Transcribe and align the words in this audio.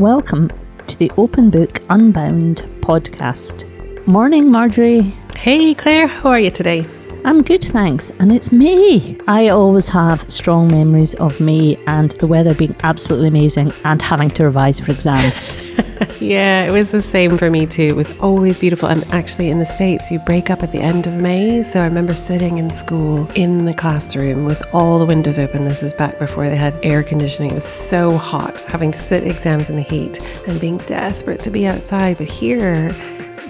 Welcome 0.00 0.48
to 0.86 0.96
the 0.96 1.12
Open 1.18 1.50
Book 1.50 1.82
Unbound 1.90 2.62
podcast. 2.80 3.66
Morning, 4.06 4.50
Marjorie. 4.50 5.14
Hey, 5.36 5.74
Claire, 5.74 6.06
how 6.06 6.30
are 6.30 6.40
you 6.40 6.50
today? 6.50 6.86
I'm 7.22 7.42
good, 7.42 7.62
thanks. 7.62 8.10
And 8.18 8.32
it's 8.32 8.50
May. 8.50 9.16
I 9.28 9.48
always 9.48 9.88
have 9.88 10.30
strong 10.30 10.68
memories 10.68 11.14
of 11.16 11.38
May 11.38 11.76
and 11.86 12.12
the 12.12 12.26
weather 12.26 12.54
being 12.54 12.74
absolutely 12.82 13.28
amazing 13.28 13.72
and 13.84 14.00
having 14.00 14.30
to 14.30 14.44
revise 14.44 14.80
for 14.80 14.92
exams. 14.92 15.52
yeah, 16.20 16.64
it 16.64 16.72
was 16.72 16.90
the 16.90 17.02
same 17.02 17.36
for 17.36 17.50
me 17.50 17.66
too. 17.66 17.82
It 17.82 17.96
was 17.96 18.10
always 18.20 18.56
beautiful. 18.56 18.88
And 18.88 19.04
actually, 19.12 19.50
in 19.50 19.58
the 19.58 19.66
States, 19.66 20.10
you 20.10 20.18
break 20.20 20.48
up 20.48 20.62
at 20.62 20.72
the 20.72 20.80
end 20.80 21.06
of 21.06 21.12
May. 21.14 21.62
So 21.62 21.80
I 21.80 21.84
remember 21.84 22.14
sitting 22.14 22.56
in 22.56 22.70
school 22.70 23.30
in 23.34 23.66
the 23.66 23.74
classroom 23.74 24.46
with 24.46 24.62
all 24.72 24.98
the 24.98 25.06
windows 25.06 25.38
open. 25.38 25.64
This 25.64 25.82
was 25.82 25.92
back 25.92 26.18
before 26.18 26.48
they 26.48 26.56
had 26.56 26.74
air 26.82 27.02
conditioning. 27.02 27.50
It 27.50 27.54
was 27.54 27.64
so 27.64 28.16
hot, 28.16 28.62
having 28.62 28.92
to 28.92 28.98
sit 28.98 29.26
exams 29.26 29.68
in 29.68 29.76
the 29.76 29.82
heat 29.82 30.20
and 30.48 30.58
being 30.58 30.78
desperate 30.78 31.40
to 31.42 31.50
be 31.50 31.66
outside. 31.66 32.16
But 32.16 32.28
here, 32.28 32.94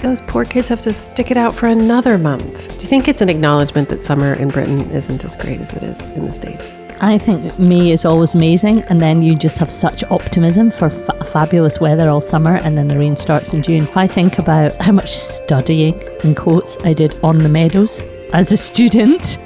those 0.01 0.21
poor 0.23 0.45
kids 0.45 0.69
have 0.69 0.81
to 0.83 0.93
stick 0.93 1.31
it 1.31 1.37
out 1.37 1.55
for 1.55 1.67
another 1.67 2.19
month. 2.19 2.45
Do 2.45 2.75
you 2.81 2.89
think 2.89 3.09
it's 3.09 3.21
an 3.21 3.29
acknowledgement 3.29 3.89
that 3.91 4.03
summer 4.03 4.35
in 4.35 4.49
Britain 4.49 4.91
isn't 4.91 5.25
as 5.25 5.37
great 5.37 5.61
as 5.61 5.73
it 5.75 5.83
is 5.83 6.01
in 6.13 6.27
the 6.27 6.33
States? 6.33 6.65
I 7.03 7.17
think 7.17 7.59
May 7.59 7.93
is 7.93 8.05
always 8.05 8.35
amazing, 8.35 8.83
and 8.83 9.01
then 9.01 9.23
you 9.23 9.35
just 9.35 9.57
have 9.59 9.71
such 9.71 10.05
optimism 10.05 10.71
for 10.71 10.91
fa- 10.91 11.25
fabulous 11.25 11.81
weather 11.81 12.11
all 12.11 12.21
summer, 12.21 12.57
and 12.57 12.77
then 12.77 12.89
the 12.89 12.99
rain 12.99 13.17
starts 13.17 13.55
in 13.55 13.63
June. 13.63 13.85
If 13.85 13.97
I 13.97 14.07
think 14.07 14.39
about 14.39 14.75
how 14.77 14.93
much 14.93 15.11
studying, 15.11 15.99
in 16.25 16.35
quotes, 16.35 16.77
I 16.85 16.93
did 16.93 17.19
on 17.23 17.39
the 17.39 17.49
meadows 17.49 18.01
as 18.35 18.53
a 18.53 18.57
student 18.57 19.39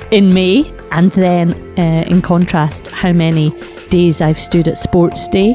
in 0.10 0.34
May, 0.34 0.70
and 0.90 1.10
then 1.12 1.54
uh, 1.78 2.04
in 2.08 2.20
contrast, 2.20 2.88
how 2.88 3.12
many 3.12 3.50
days 3.92 4.22
I've 4.22 4.40
stood 4.40 4.68
at 4.68 4.78
sports 4.78 5.28
day 5.28 5.52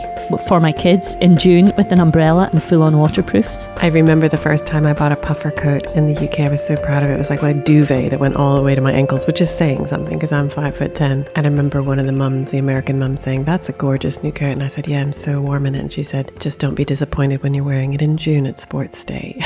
for 0.47 0.59
my 0.59 0.71
kids 0.71 1.15
in 1.15 1.39
June 1.39 1.73
with 1.75 1.91
an 1.91 1.99
umbrella 1.99 2.47
and 2.51 2.61
full 2.61 2.83
on 2.83 2.99
waterproofs. 2.99 3.67
I 3.77 3.87
remember 3.87 4.29
the 4.29 4.37
first 4.37 4.67
time 4.67 4.85
I 4.85 4.93
bought 4.93 5.11
a 5.11 5.15
puffer 5.15 5.49
coat 5.49 5.87
in 5.95 6.13
the 6.13 6.29
UK. 6.29 6.41
I 6.41 6.49
was 6.49 6.63
so 6.63 6.75
proud 6.75 7.01
of 7.01 7.09
it. 7.09 7.15
It 7.15 7.17
was 7.17 7.31
like 7.31 7.41
a 7.41 7.55
duvet 7.55 8.11
that 8.11 8.19
went 8.19 8.35
all 8.35 8.55
the 8.55 8.61
way 8.61 8.75
to 8.75 8.81
my 8.81 8.91
ankles, 8.91 9.25
which 9.25 9.41
is 9.41 9.49
saying 9.49 9.87
something 9.87 10.19
because 10.19 10.31
I'm 10.31 10.51
five 10.51 10.77
foot 10.77 10.93
ten. 10.93 11.27
And 11.35 11.47
I 11.47 11.49
remember 11.49 11.81
one 11.81 11.97
of 11.97 12.05
the 12.05 12.11
mums, 12.11 12.51
the 12.51 12.59
American 12.59 12.99
mum, 12.99 13.17
saying, 13.17 13.45
That's 13.45 13.69
a 13.69 13.71
gorgeous 13.71 14.21
new 14.21 14.31
coat. 14.31 14.51
And 14.51 14.61
I 14.61 14.67
said, 14.67 14.85
Yeah, 14.85 15.01
I'm 15.01 15.13
so 15.13 15.41
warm 15.41 15.65
in 15.65 15.73
it. 15.73 15.79
And 15.79 15.91
she 15.91 16.03
said, 16.03 16.31
Just 16.39 16.59
don't 16.59 16.75
be 16.75 16.85
disappointed 16.85 17.41
when 17.41 17.55
you're 17.55 17.63
wearing 17.63 17.95
it 17.95 18.03
in 18.03 18.17
June 18.17 18.45
at 18.45 18.59
sports 18.59 19.03
day. 19.03 19.41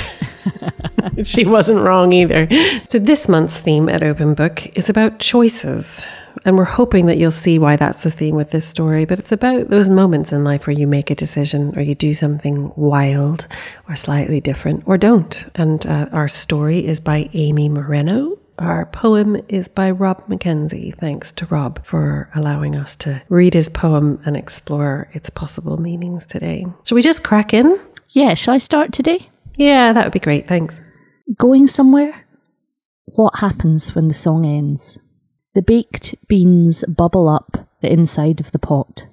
she 1.24 1.46
wasn't 1.46 1.80
wrong 1.80 2.12
either. 2.12 2.50
So, 2.90 3.00
this 3.00 3.30
month's 3.30 3.58
theme 3.58 3.88
at 3.88 4.04
Open 4.04 4.34
Book 4.34 4.78
is 4.78 4.90
about 4.90 5.20
choices. 5.20 6.06
And 6.44 6.58
we're 6.58 6.64
hoping 6.64 7.06
that 7.06 7.17
you'll 7.17 7.31
see 7.31 7.59
why 7.59 7.75
that's 7.75 8.03
the 8.03 8.11
theme 8.11 8.36
with 8.36 8.52
this 8.52 8.67
story. 8.67 9.06
But 9.06 9.20
it's 9.20 9.31
about 9.31 9.70
those 9.70 9.89
moments 9.89 10.31
in 10.31 10.44
life 10.44 10.66
where 10.66 10.78
you 10.78 10.88
make 10.88 11.11
a 11.11 11.16
decision 11.16 11.78
or 11.78 11.81
you 11.81 11.94
do 11.95 12.14
something 12.14 12.72
wild 12.75 13.47
or 13.88 13.95
slightly 13.95 14.42
different 14.42 14.84
or 14.86 14.97
don't. 14.97 15.45
And 15.56 15.86
uh, 15.86 16.09
our 16.12 16.28
story 16.28 16.86
is 16.86 17.00
by 17.00 17.30
Amy 17.34 17.69
Moreno. 17.69 18.39
Our 18.58 18.86
poem 18.88 19.42
is 19.50 19.67
by 19.67 19.92
Rob 19.92 20.23
Mackenzie. 20.28 20.94
Thanks 21.00 21.31
to 21.34 21.45
Rob 21.47 21.84
for 21.86 22.30
allowing 22.36 22.75
us 22.75 22.95
to 22.97 23.22
read 23.30 23.53
his 23.53 23.69
poem 23.69 24.22
and 24.25 24.38
explore 24.38 25.09
its 25.14 25.30
possible 25.30 25.78
meanings 25.78 26.25
today. 26.25 26.66
Shall 26.84 26.95
we 26.95 27.02
just 27.02 27.23
crack 27.23 27.53
in? 27.53 27.80
Yeah, 28.09 28.34
shall 28.34 28.53
I 28.53 28.59
start 28.59 28.94
today? 28.94 29.30
Yeah, 29.56 29.94
that 29.94 30.03
would 30.06 30.14
be 30.14 30.19
great. 30.19 30.47
Thanks. 30.47 30.81
Going 31.38 31.67
somewhere? 31.67 32.25
What 33.06 33.39
happens 33.39 33.95
when 33.95 34.08
the 34.08 34.14
song 34.14 34.45
ends? 34.45 35.00
The 35.54 35.62
baked 35.62 36.16
beans 36.28 36.86
bubble 36.88 37.28
up 37.28 37.68
the 37.82 37.92
inside 37.92 38.40
of 38.40 38.52
the 38.54 38.60
pot. 38.60 39.08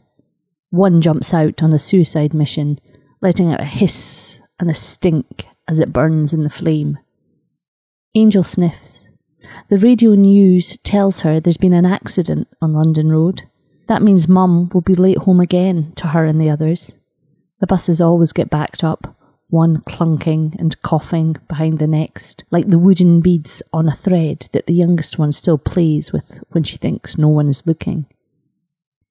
One 0.70 1.00
jumps 1.00 1.34
out 1.34 1.62
on 1.62 1.72
a 1.72 1.78
suicide 1.78 2.32
mission, 2.32 2.78
letting 3.20 3.52
out 3.52 3.60
a 3.60 3.64
hiss 3.64 4.40
and 4.60 4.70
a 4.70 4.74
stink 4.74 5.46
as 5.66 5.80
it 5.80 5.92
burns 5.92 6.32
in 6.32 6.44
the 6.44 6.50
flame. 6.50 6.98
Angel 8.14 8.44
sniffs. 8.44 9.08
The 9.68 9.78
radio 9.78 10.14
news 10.14 10.78
tells 10.78 11.20
her 11.20 11.40
there's 11.40 11.56
been 11.56 11.72
an 11.72 11.86
accident 11.86 12.46
on 12.62 12.72
London 12.72 13.10
Road. 13.10 13.44
That 13.88 14.02
means 14.02 14.28
Mum 14.28 14.70
will 14.72 14.82
be 14.82 14.94
late 14.94 15.18
home 15.18 15.40
again 15.40 15.92
to 15.96 16.08
her 16.08 16.24
and 16.24 16.40
the 16.40 16.50
others. 16.50 16.96
The 17.60 17.66
buses 17.66 18.00
always 18.00 18.32
get 18.32 18.50
backed 18.50 18.84
up 18.84 19.17
one 19.50 19.78
clunking 19.78 20.58
and 20.58 20.80
coughing 20.82 21.36
behind 21.48 21.78
the 21.78 21.86
next, 21.86 22.44
like 22.50 22.68
the 22.68 22.78
wooden 22.78 23.20
beads 23.20 23.62
on 23.72 23.88
a 23.88 23.94
thread 23.94 24.48
that 24.52 24.66
the 24.66 24.74
youngest 24.74 25.18
one 25.18 25.32
still 25.32 25.58
plays 25.58 26.12
with 26.12 26.42
when 26.50 26.62
she 26.62 26.76
thinks 26.76 27.16
no 27.16 27.28
one 27.28 27.48
is 27.48 27.66
looking. 27.66 28.06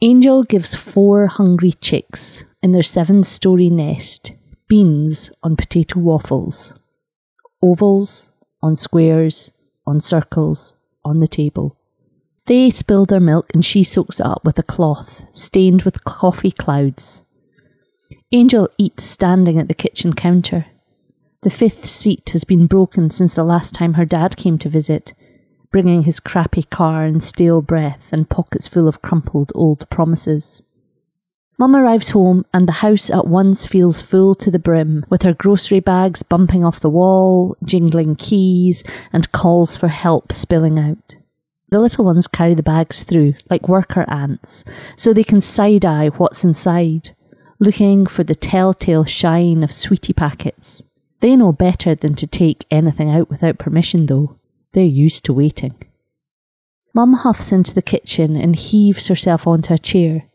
Angel 0.01 0.43
gives 0.43 0.75
four 0.75 1.27
hungry 1.27 1.71
chicks 1.71 2.45
in 2.61 2.71
their 2.71 2.83
seven 2.83 3.23
story 3.23 3.69
nest 3.69 4.33
beans 4.67 5.31
on 5.41 5.55
potato 5.55 5.99
waffles, 5.99 6.73
ovals 7.61 8.29
on 8.61 8.75
squares, 8.75 9.51
on 9.85 9.99
circles, 9.99 10.75
on 11.03 11.19
the 11.19 11.27
table. 11.27 11.75
They 12.45 12.69
spill 12.69 13.05
their 13.05 13.19
milk 13.19 13.49
and 13.53 13.65
she 13.65 13.83
soaks 13.83 14.19
it 14.19 14.25
up 14.25 14.43
with 14.45 14.59
a 14.59 14.63
cloth 14.63 15.25
stained 15.31 15.81
with 15.83 16.03
coffee 16.03 16.51
clouds 16.51 17.23
Angel 18.33 18.67
eats 18.77 19.05
standing 19.05 19.57
at 19.57 19.69
the 19.69 19.73
kitchen 19.73 20.11
counter. 20.11 20.65
The 21.43 21.49
fifth 21.49 21.85
seat 21.85 22.31
has 22.31 22.43
been 22.43 22.67
broken 22.67 23.09
since 23.09 23.33
the 23.33 23.45
last 23.45 23.73
time 23.73 23.93
her 23.93 24.03
dad 24.03 24.35
came 24.35 24.57
to 24.57 24.67
visit, 24.67 25.13
bringing 25.71 26.03
his 26.03 26.19
crappy 26.19 26.63
car 26.63 27.05
and 27.05 27.23
stale 27.23 27.61
breath 27.61 28.09
and 28.11 28.29
pockets 28.29 28.67
full 28.67 28.89
of 28.89 29.01
crumpled 29.01 29.53
old 29.55 29.89
promises. 29.89 30.61
Mum 31.57 31.73
arrives 31.73 32.11
home 32.11 32.45
and 32.53 32.67
the 32.67 32.83
house 32.83 33.09
at 33.09 33.27
once 33.27 33.65
feels 33.65 34.01
full 34.01 34.35
to 34.35 34.51
the 34.51 34.59
brim, 34.59 35.05
with 35.09 35.21
her 35.21 35.33
grocery 35.33 35.79
bags 35.79 36.21
bumping 36.21 36.65
off 36.65 36.81
the 36.81 36.89
wall, 36.89 37.55
jingling 37.63 38.17
keys, 38.17 38.83
and 39.13 39.31
calls 39.31 39.77
for 39.77 39.87
help 39.87 40.33
spilling 40.33 40.77
out. 40.77 41.15
The 41.69 41.79
little 41.79 42.03
ones 42.03 42.27
carry 42.27 42.55
the 42.55 42.63
bags 42.63 43.03
through, 43.03 43.35
like 43.49 43.69
worker 43.69 44.03
ants, 44.09 44.65
so 44.97 45.13
they 45.13 45.23
can 45.23 45.39
side 45.39 45.85
eye 45.85 46.09
what's 46.09 46.43
inside 46.43 47.15
looking 47.59 48.05
for 48.05 48.23
the 48.23 48.35
telltale 48.35 49.05
shine 49.05 49.63
of 49.63 49.71
sweetie 49.71 50.13
packets. 50.13 50.83
They 51.19 51.35
know 51.35 51.51
better 51.51 51.95
than 51.95 52.15
to 52.15 52.27
take 52.27 52.65
anything 52.69 53.09
out 53.09 53.29
without 53.29 53.57
permission, 53.57 54.05
though. 54.05 54.37
They're 54.73 54.83
used 54.83 55.25
to 55.25 55.33
waiting. 55.33 55.75
Mum 56.93 57.13
huffs 57.13 57.51
into 57.51 57.73
the 57.73 57.81
kitchen 57.81 58.35
and 58.35 58.55
heaves 58.55 59.07
herself 59.07 59.47
onto 59.47 59.73
a 59.73 59.77
chair. 59.77 60.25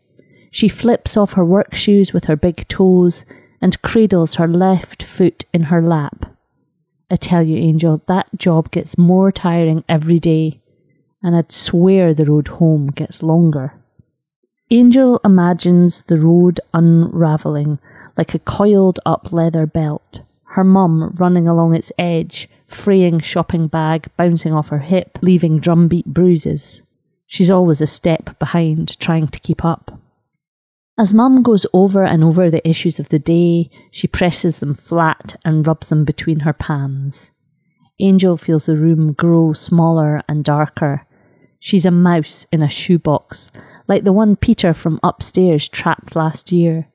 She 0.50 0.68
flips 0.68 1.16
off 1.16 1.32
her 1.32 1.44
work 1.44 1.74
shoes 1.74 2.12
with 2.12 2.24
her 2.24 2.36
big 2.36 2.66
toes 2.68 3.24
and 3.60 3.80
cradles 3.82 4.34
her 4.34 4.48
left 4.48 5.02
foot 5.02 5.44
in 5.52 5.64
her 5.64 5.80
lap. 5.80 6.26
I 7.10 7.16
tell 7.16 7.42
you, 7.42 7.56
Angel, 7.56 8.02
that 8.08 8.28
job 8.36 8.70
gets 8.70 8.98
more 8.98 9.30
tiring 9.30 9.84
every 9.88 10.18
day, 10.18 10.60
and 11.22 11.36
I'd 11.36 11.52
swear 11.52 12.14
the 12.14 12.24
road 12.24 12.48
home 12.48 12.88
gets 12.88 13.22
longer. 13.22 13.74
Angel 14.72 15.20
imagines 15.22 16.00
the 16.06 16.16
road 16.16 16.58
unravelling 16.72 17.78
like 18.16 18.32
a 18.32 18.38
coiled 18.38 18.98
up 19.04 19.30
leather 19.30 19.66
belt, 19.66 20.20
her 20.54 20.64
mum 20.64 21.14
running 21.18 21.46
along 21.46 21.74
its 21.74 21.92
edge, 21.98 22.48
fraying 22.68 23.20
shopping 23.20 23.66
bag 23.66 24.08
bouncing 24.16 24.54
off 24.54 24.70
her 24.70 24.78
hip, 24.78 25.18
leaving 25.20 25.58
drumbeat 25.58 26.06
bruises. 26.06 26.82
She's 27.26 27.50
always 27.50 27.82
a 27.82 27.86
step 27.86 28.38
behind, 28.38 28.98
trying 28.98 29.28
to 29.28 29.40
keep 29.40 29.62
up. 29.62 30.00
As 30.98 31.12
mum 31.12 31.42
goes 31.42 31.66
over 31.74 32.04
and 32.04 32.24
over 32.24 32.50
the 32.50 32.66
issues 32.66 32.98
of 32.98 33.10
the 33.10 33.18
day, 33.18 33.68
she 33.90 34.08
presses 34.08 34.60
them 34.60 34.72
flat 34.72 35.38
and 35.44 35.66
rubs 35.66 35.90
them 35.90 36.06
between 36.06 36.40
her 36.40 36.54
palms. 36.54 37.30
Angel 38.00 38.38
feels 38.38 38.64
the 38.64 38.76
room 38.76 39.12
grow 39.12 39.52
smaller 39.52 40.22
and 40.26 40.42
darker. 40.42 41.06
She's 41.58 41.84
a 41.84 41.90
mouse 41.90 42.46
in 42.50 42.62
a 42.62 42.70
shoebox, 42.70 43.52
like 43.92 44.04
the 44.04 44.12
one 44.12 44.36
Peter 44.36 44.72
from 44.72 44.98
upstairs 45.02 45.68
trapped 45.68 46.16
last 46.16 46.50
year. 46.50 46.88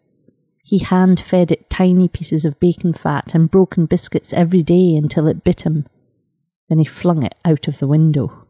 He 0.63 0.79
hand 0.79 1.19
fed 1.19 1.51
it 1.51 1.69
tiny 1.69 2.07
pieces 2.07 2.43
of 2.43 2.59
bacon 2.59 2.91
fat 2.91 3.35
and 3.35 3.51
broken 3.51 3.85
biscuits 3.85 4.33
every 4.33 4.63
day 4.63 4.95
until 4.95 5.27
it 5.27 5.43
bit 5.43 5.61
him. 5.61 5.85
Then 6.69 6.79
he 6.79 6.85
flung 6.85 7.21
it 7.21 7.35
out 7.45 7.67
of 7.67 7.77
the 7.77 7.85
window. 7.85 8.47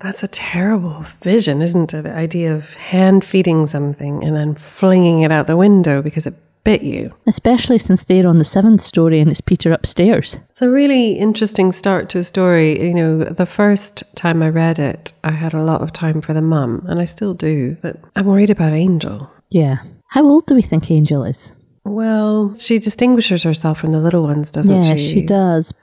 That's 0.00 0.22
a 0.22 0.28
terrible 0.28 1.04
vision, 1.20 1.60
isn't 1.60 1.92
it? 1.92 2.02
The 2.04 2.14
idea 2.14 2.54
of 2.54 2.72
hand 2.72 3.22
feeding 3.22 3.66
something 3.66 4.24
and 4.24 4.34
then 4.34 4.54
flinging 4.54 5.20
it 5.20 5.30
out 5.30 5.46
the 5.46 5.58
window 5.58 6.00
because 6.00 6.26
it 6.26 6.34
bit 6.64 6.82
you. 6.82 7.14
Especially 7.26 7.78
since 7.78 8.04
they're 8.04 8.26
on 8.26 8.38
the 8.38 8.44
seventh 8.44 8.80
story 8.80 9.20
and 9.20 9.30
it's 9.30 9.40
Peter 9.40 9.72
upstairs. 9.72 10.38
It's 10.50 10.62
a 10.62 10.68
really 10.68 11.12
interesting 11.12 11.72
start 11.72 12.08
to 12.10 12.18
a 12.18 12.24
story. 12.24 12.80
You 12.82 12.94
know, 12.94 13.24
the 13.24 13.46
first 13.46 14.02
time 14.16 14.42
I 14.42 14.48
read 14.48 14.78
it, 14.78 15.12
I 15.22 15.30
had 15.30 15.54
a 15.54 15.62
lot 15.62 15.82
of 15.82 15.92
time 15.92 16.20
for 16.20 16.32
the 16.32 16.42
mum, 16.42 16.84
and 16.88 17.00
I 17.00 17.04
still 17.04 17.34
do, 17.34 17.76
but 17.82 17.96
I'm 18.16 18.26
worried 18.26 18.50
about 18.50 18.72
Angel. 18.72 19.30
Yeah. 19.50 19.76
How 20.08 20.24
old 20.24 20.46
do 20.46 20.54
we 20.54 20.62
think 20.62 20.90
Angel 20.90 21.24
is? 21.24 21.52
Well, 21.84 22.54
she 22.54 22.78
distinguishes 22.78 23.42
herself 23.42 23.78
from 23.78 23.92
the 23.92 24.00
little 24.00 24.22
ones, 24.22 24.50
doesn't 24.50 24.82
yeah, 24.82 24.96
she? 24.96 25.12
she 25.12 25.22
does. 25.22 25.74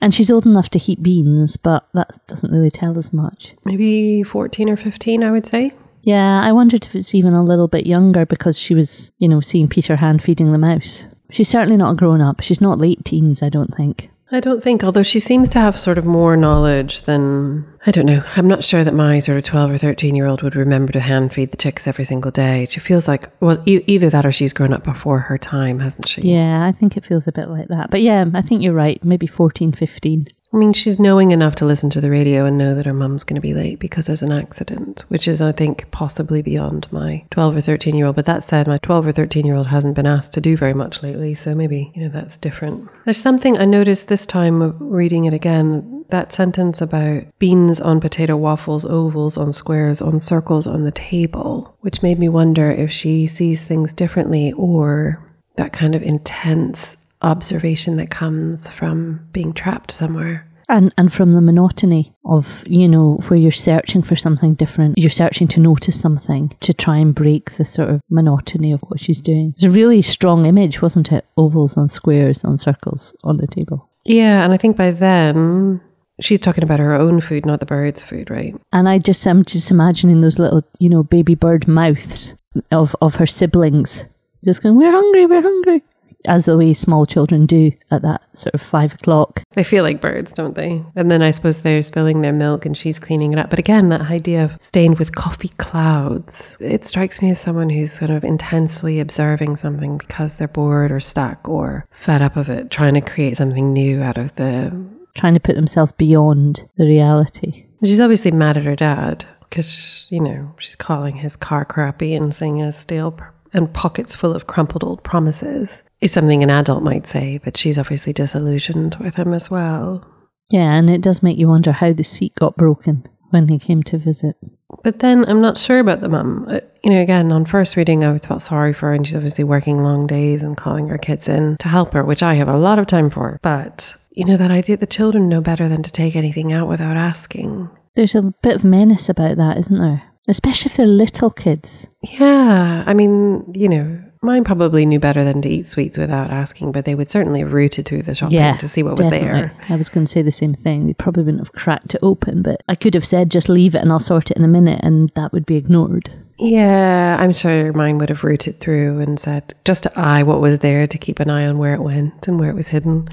And 0.00 0.14
she's 0.14 0.30
old 0.30 0.46
enough 0.46 0.68
to 0.70 0.78
heat 0.78 1.02
beans, 1.02 1.56
but 1.56 1.88
that 1.94 2.26
doesn't 2.26 2.50
really 2.50 2.70
tell 2.70 2.98
us 2.98 3.12
much. 3.12 3.54
Maybe 3.64 4.22
14 4.22 4.68
or 4.68 4.76
15, 4.76 5.22
I 5.22 5.30
would 5.30 5.46
say. 5.46 5.72
Yeah, 6.06 6.40
I 6.40 6.52
wondered 6.52 6.86
if 6.86 6.94
it's 6.94 7.16
even 7.16 7.32
a 7.34 7.42
little 7.42 7.66
bit 7.66 7.84
younger 7.84 8.24
because 8.24 8.56
she 8.56 8.76
was, 8.76 9.10
you 9.18 9.28
know, 9.28 9.40
seeing 9.40 9.66
Peter 9.66 9.96
hand 9.96 10.22
feeding 10.22 10.52
the 10.52 10.56
mouse. 10.58 11.06
She's 11.30 11.48
certainly 11.48 11.76
not 11.76 11.90
a 11.94 11.96
grown 11.96 12.20
up. 12.20 12.40
She's 12.42 12.60
not 12.60 12.78
late 12.78 13.04
teens, 13.04 13.42
I 13.42 13.48
don't 13.48 13.74
think. 13.74 14.08
I 14.30 14.38
don't 14.38 14.62
think, 14.62 14.84
although 14.84 15.02
she 15.02 15.18
seems 15.18 15.48
to 15.50 15.58
have 15.58 15.76
sort 15.76 15.98
of 15.98 16.04
more 16.04 16.36
knowledge 16.36 17.02
than, 17.02 17.64
I 17.86 17.90
don't 17.90 18.06
know. 18.06 18.22
I'm 18.36 18.46
not 18.46 18.62
sure 18.62 18.84
that 18.84 18.94
my 18.94 19.18
sort 19.18 19.38
of 19.38 19.44
12 19.44 19.70
or 19.72 19.78
13 19.78 20.14
year 20.14 20.26
old 20.26 20.42
would 20.42 20.54
remember 20.54 20.92
to 20.92 21.00
hand 21.00 21.34
feed 21.34 21.50
the 21.50 21.56
chicks 21.56 21.88
every 21.88 22.04
single 22.04 22.30
day. 22.30 22.66
She 22.70 22.78
feels 22.78 23.08
like, 23.08 23.28
well, 23.40 23.60
e- 23.66 23.82
either 23.88 24.08
that 24.10 24.26
or 24.26 24.30
she's 24.32 24.52
grown 24.52 24.72
up 24.72 24.84
before 24.84 25.18
her 25.18 25.38
time, 25.38 25.80
hasn't 25.80 26.08
she? 26.08 26.22
Yeah, 26.22 26.64
I 26.64 26.70
think 26.70 26.96
it 26.96 27.04
feels 27.04 27.26
a 27.26 27.32
bit 27.32 27.48
like 27.48 27.66
that. 27.68 27.90
But 27.90 28.02
yeah, 28.02 28.24
I 28.32 28.42
think 28.42 28.62
you're 28.62 28.72
right. 28.72 29.02
Maybe 29.04 29.26
14, 29.26 29.72
15. 29.72 30.28
I 30.52 30.56
mean, 30.56 30.72
she's 30.72 30.98
knowing 30.98 31.32
enough 31.32 31.54
to 31.56 31.64
listen 31.64 31.90
to 31.90 32.00
the 32.00 32.10
radio 32.10 32.44
and 32.44 32.56
know 32.56 32.74
that 32.74 32.86
her 32.86 32.92
mum's 32.92 33.24
going 33.24 33.34
to 33.34 33.40
be 33.40 33.54
late 33.54 33.78
because 33.78 34.06
there's 34.06 34.22
an 34.22 34.32
accident, 34.32 35.04
which 35.08 35.26
is, 35.26 35.42
I 35.42 35.52
think, 35.52 35.90
possibly 35.90 36.40
beyond 36.40 36.90
my 36.92 37.24
12 37.30 37.56
or 37.56 37.60
13 37.60 37.94
year 37.94 38.06
old. 38.06 38.16
But 38.16 38.26
that 38.26 38.44
said, 38.44 38.66
my 38.66 38.78
12 38.78 39.06
or 39.08 39.12
13 39.12 39.44
year 39.44 39.56
old 39.56 39.66
hasn't 39.66 39.96
been 39.96 40.06
asked 40.06 40.32
to 40.34 40.40
do 40.40 40.56
very 40.56 40.74
much 40.74 41.02
lately. 41.02 41.34
So 41.34 41.54
maybe, 41.54 41.92
you 41.94 42.02
know, 42.02 42.08
that's 42.08 42.38
different. 42.38 42.88
There's 43.04 43.20
something 43.20 43.58
I 43.58 43.64
noticed 43.64 44.08
this 44.08 44.26
time 44.26 44.62
of 44.62 44.76
reading 44.80 45.24
it 45.24 45.34
again 45.34 46.04
that 46.10 46.32
sentence 46.32 46.80
about 46.80 47.24
beans 47.38 47.80
on 47.80 48.00
potato 48.00 48.36
waffles, 48.36 48.84
ovals 48.84 49.36
on 49.36 49.52
squares, 49.52 50.00
on 50.00 50.20
circles 50.20 50.66
on 50.66 50.84
the 50.84 50.92
table, 50.92 51.76
which 51.80 52.02
made 52.02 52.18
me 52.18 52.28
wonder 52.28 52.70
if 52.70 52.92
she 52.92 53.26
sees 53.26 53.64
things 53.64 53.92
differently 53.92 54.52
or 54.52 55.22
that 55.56 55.72
kind 55.72 55.94
of 55.94 56.02
intense 56.02 56.96
observation 57.26 57.96
that 57.96 58.10
comes 58.10 58.70
from 58.70 59.28
being 59.32 59.52
trapped 59.52 59.90
somewhere. 59.90 60.46
And 60.68 60.92
and 60.98 61.12
from 61.12 61.32
the 61.32 61.40
monotony 61.40 62.12
of, 62.24 62.64
you 62.66 62.88
know, 62.88 63.20
where 63.28 63.38
you're 63.38 63.52
searching 63.52 64.02
for 64.02 64.16
something 64.16 64.54
different, 64.54 64.98
you're 64.98 65.10
searching 65.10 65.46
to 65.48 65.60
notice 65.60 66.00
something 66.00 66.56
to 66.60 66.74
try 66.74 66.96
and 66.96 67.14
break 67.14 67.52
the 67.52 67.64
sort 67.64 67.88
of 67.88 68.00
monotony 68.10 68.72
of 68.72 68.80
what 68.80 69.00
she's 69.00 69.20
doing. 69.20 69.52
It's 69.54 69.62
a 69.62 69.70
really 69.70 70.02
strong 70.02 70.44
image, 70.44 70.82
wasn't 70.82 71.12
it? 71.12 71.24
Ovals 71.36 71.76
on 71.76 71.88
squares, 71.88 72.42
on 72.42 72.58
circles, 72.58 73.14
on 73.22 73.36
the 73.36 73.46
table. 73.46 73.88
Yeah, 74.04 74.42
and 74.42 74.52
I 74.52 74.56
think 74.56 74.76
by 74.76 74.90
then 74.90 75.80
she's 76.20 76.40
talking 76.40 76.64
about 76.64 76.80
her 76.80 76.94
own 76.94 77.20
food, 77.20 77.46
not 77.46 77.60
the 77.60 77.66
bird's 77.66 78.02
food, 78.02 78.28
right? 78.28 78.54
And 78.72 78.88
I 78.88 78.98
just 78.98 79.24
I'm 79.24 79.44
just 79.44 79.70
imagining 79.70 80.20
those 80.20 80.40
little, 80.40 80.62
you 80.80 80.88
know, 80.88 81.04
baby 81.04 81.36
bird 81.36 81.68
mouths 81.68 82.34
of, 82.72 82.96
of 83.00 83.16
her 83.16 83.26
siblings. 83.26 84.04
Just 84.44 84.64
going, 84.64 84.76
We're 84.76 84.90
hungry, 84.90 85.26
we're 85.26 85.42
hungry 85.42 85.82
as 86.26 86.44
the 86.44 86.56
way 86.56 86.72
small 86.72 87.06
children 87.06 87.46
do 87.46 87.72
at 87.90 88.02
that 88.02 88.22
sort 88.36 88.54
of 88.54 88.62
five 88.62 88.94
o'clock. 88.94 89.42
They 89.54 89.64
feel 89.64 89.82
like 89.84 90.00
birds, 90.00 90.32
don't 90.32 90.54
they? 90.54 90.84
And 90.94 91.10
then 91.10 91.22
I 91.22 91.30
suppose 91.30 91.62
they're 91.62 91.82
spilling 91.82 92.20
their 92.20 92.32
milk 92.32 92.66
and 92.66 92.76
she's 92.76 92.98
cleaning 92.98 93.32
it 93.32 93.38
up. 93.38 93.50
But 93.50 93.58
again, 93.58 93.88
that 93.88 94.02
idea 94.02 94.44
of 94.44 94.58
stained 94.60 94.98
with 94.98 95.14
coffee 95.14 95.52
clouds, 95.58 96.56
it 96.60 96.84
strikes 96.84 97.22
me 97.22 97.30
as 97.30 97.40
someone 97.40 97.70
who's 97.70 97.92
sort 97.92 98.10
of 98.10 98.24
intensely 98.24 99.00
observing 99.00 99.56
something 99.56 99.98
because 99.98 100.36
they're 100.36 100.48
bored 100.48 100.92
or 100.92 101.00
stuck 101.00 101.48
or 101.48 101.86
fed 101.90 102.22
up 102.22 102.36
of 102.36 102.48
it, 102.48 102.70
trying 102.70 102.94
to 102.94 103.00
create 103.00 103.36
something 103.36 103.72
new 103.72 104.02
out 104.02 104.18
of 104.18 104.34
the. 104.36 104.86
Trying 105.16 105.34
to 105.34 105.40
put 105.40 105.56
themselves 105.56 105.92
beyond 105.92 106.68
the 106.76 106.86
reality. 106.86 107.64
She's 107.82 108.00
obviously 108.00 108.32
mad 108.32 108.58
at 108.58 108.64
her 108.64 108.76
dad 108.76 109.24
because, 109.48 110.06
you 110.10 110.20
know, 110.20 110.54
she's 110.58 110.76
calling 110.76 111.16
his 111.16 111.36
car 111.36 111.64
crappy 111.64 112.14
and 112.14 112.34
saying 112.34 112.60
a 112.60 112.72
stale 112.72 113.18
and 113.52 113.72
pockets 113.72 114.14
full 114.14 114.34
of 114.34 114.46
crumpled 114.46 114.84
old 114.84 115.02
promises 115.02 115.82
is 116.00 116.12
something 116.12 116.42
an 116.42 116.50
adult 116.50 116.82
might 116.82 117.06
say, 117.06 117.38
but 117.42 117.56
she's 117.56 117.78
obviously 117.78 118.12
disillusioned 118.12 118.96
with 118.96 119.14
him 119.14 119.32
as 119.32 119.50
well. 119.50 120.06
Yeah, 120.50 120.74
and 120.74 120.88
it 120.88 121.00
does 121.00 121.22
make 121.22 121.38
you 121.38 121.48
wonder 121.48 121.72
how 121.72 121.92
the 121.92 122.04
seat 122.04 122.34
got 122.34 122.56
broken 122.56 123.06
when 123.30 123.48
he 123.48 123.58
came 123.58 123.82
to 123.84 123.98
visit. 123.98 124.36
But 124.82 125.00
then 125.00 125.24
I'm 125.28 125.40
not 125.40 125.58
sure 125.58 125.78
about 125.78 126.00
the 126.00 126.08
mum. 126.08 126.46
Uh, 126.48 126.60
you 126.82 126.90
know, 126.90 127.00
again, 127.00 127.32
on 127.32 127.44
first 127.44 127.76
reading, 127.76 128.04
I 128.04 128.18
felt 128.18 128.42
sorry 128.42 128.72
for 128.72 128.86
her, 128.86 128.94
and 128.94 129.06
she's 129.06 129.16
obviously 129.16 129.44
working 129.44 129.82
long 129.82 130.06
days 130.06 130.42
and 130.42 130.56
calling 130.56 130.88
her 130.88 130.98
kids 130.98 131.28
in 131.28 131.56
to 131.58 131.68
help 131.68 131.92
her, 131.92 132.04
which 132.04 132.22
I 132.22 132.34
have 132.34 132.48
a 132.48 132.56
lot 132.56 132.78
of 132.78 132.86
time 132.86 133.10
for. 133.10 133.40
But, 133.42 133.96
you 134.10 134.24
know, 134.24 134.36
that 134.36 134.50
idea 134.50 134.76
the 134.76 134.86
children 134.86 135.28
know 135.28 135.40
better 135.40 135.68
than 135.68 135.82
to 135.82 135.90
take 135.90 136.14
anything 136.14 136.52
out 136.52 136.68
without 136.68 136.96
asking. 136.96 137.68
There's 137.94 138.14
a 138.14 138.34
bit 138.42 138.56
of 138.56 138.64
menace 138.64 139.08
about 139.08 139.36
that, 139.38 139.56
isn't 139.56 139.78
there? 139.78 140.02
Especially 140.28 140.70
if 140.70 140.76
they're 140.76 140.86
little 140.86 141.30
kids. 141.30 141.86
Yeah. 142.02 142.84
I 142.86 142.94
mean, 142.94 143.44
you 143.54 143.68
know, 143.68 144.02
Mine 144.22 144.42
probably 144.44 144.86
knew 144.86 144.98
better 144.98 145.22
than 145.22 145.40
to 145.42 145.48
eat 145.48 145.66
sweets 145.66 145.96
without 145.96 146.30
asking, 146.30 146.72
but 146.72 146.84
they 146.84 146.96
would 146.96 147.08
certainly 147.08 147.40
have 147.40 147.52
rooted 147.52 147.86
through 147.86 148.02
the 148.02 148.14
shopping 148.14 148.38
Yeah, 148.38 148.56
to 148.56 148.66
see 148.66 148.82
what 148.82 148.96
was 148.96 149.06
definitely. 149.06 149.28
there. 149.40 149.52
I 149.68 149.76
was 149.76 149.88
going 149.88 150.04
to 150.06 150.10
say 150.10 150.22
the 150.22 150.32
same 150.32 150.52
thing. 150.54 150.86
They 150.86 150.94
probably 150.94 151.22
wouldn't 151.22 151.42
have 151.44 151.52
cracked 151.52 151.94
it 151.94 152.00
open, 152.02 152.42
but 152.42 152.60
I 152.66 152.74
could 152.74 152.94
have 152.94 153.04
said, 153.06 153.30
just 153.30 153.48
leave 153.48 153.76
it 153.76 153.82
and 153.82 153.92
I'll 153.92 154.00
sort 154.00 154.32
it 154.32 154.36
in 154.36 154.42
a 154.42 154.48
minute, 154.48 154.80
and 154.82 155.10
that 155.10 155.32
would 155.32 155.46
be 155.46 155.54
ignored. 155.56 156.10
Yeah, 156.38 157.16
I'm 157.20 157.32
sure 157.32 157.72
mine 157.72 157.98
would 157.98 158.08
have 158.08 158.24
rooted 158.24 158.58
through 158.58 158.98
and 159.00 159.18
said 159.20 159.54
just 159.64 159.84
to 159.84 159.92
eye 159.96 160.22
what 160.24 160.40
was 160.40 160.58
there 160.58 160.86
to 160.88 160.98
keep 160.98 161.20
an 161.20 161.30
eye 161.30 161.46
on 161.46 161.58
where 161.58 161.74
it 161.74 161.82
went 161.82 162.26
and 162.26 162.40
where 162.40 162.50
it 162.50 162.56
was 162.56 162.68
hidden. 162.68 163.08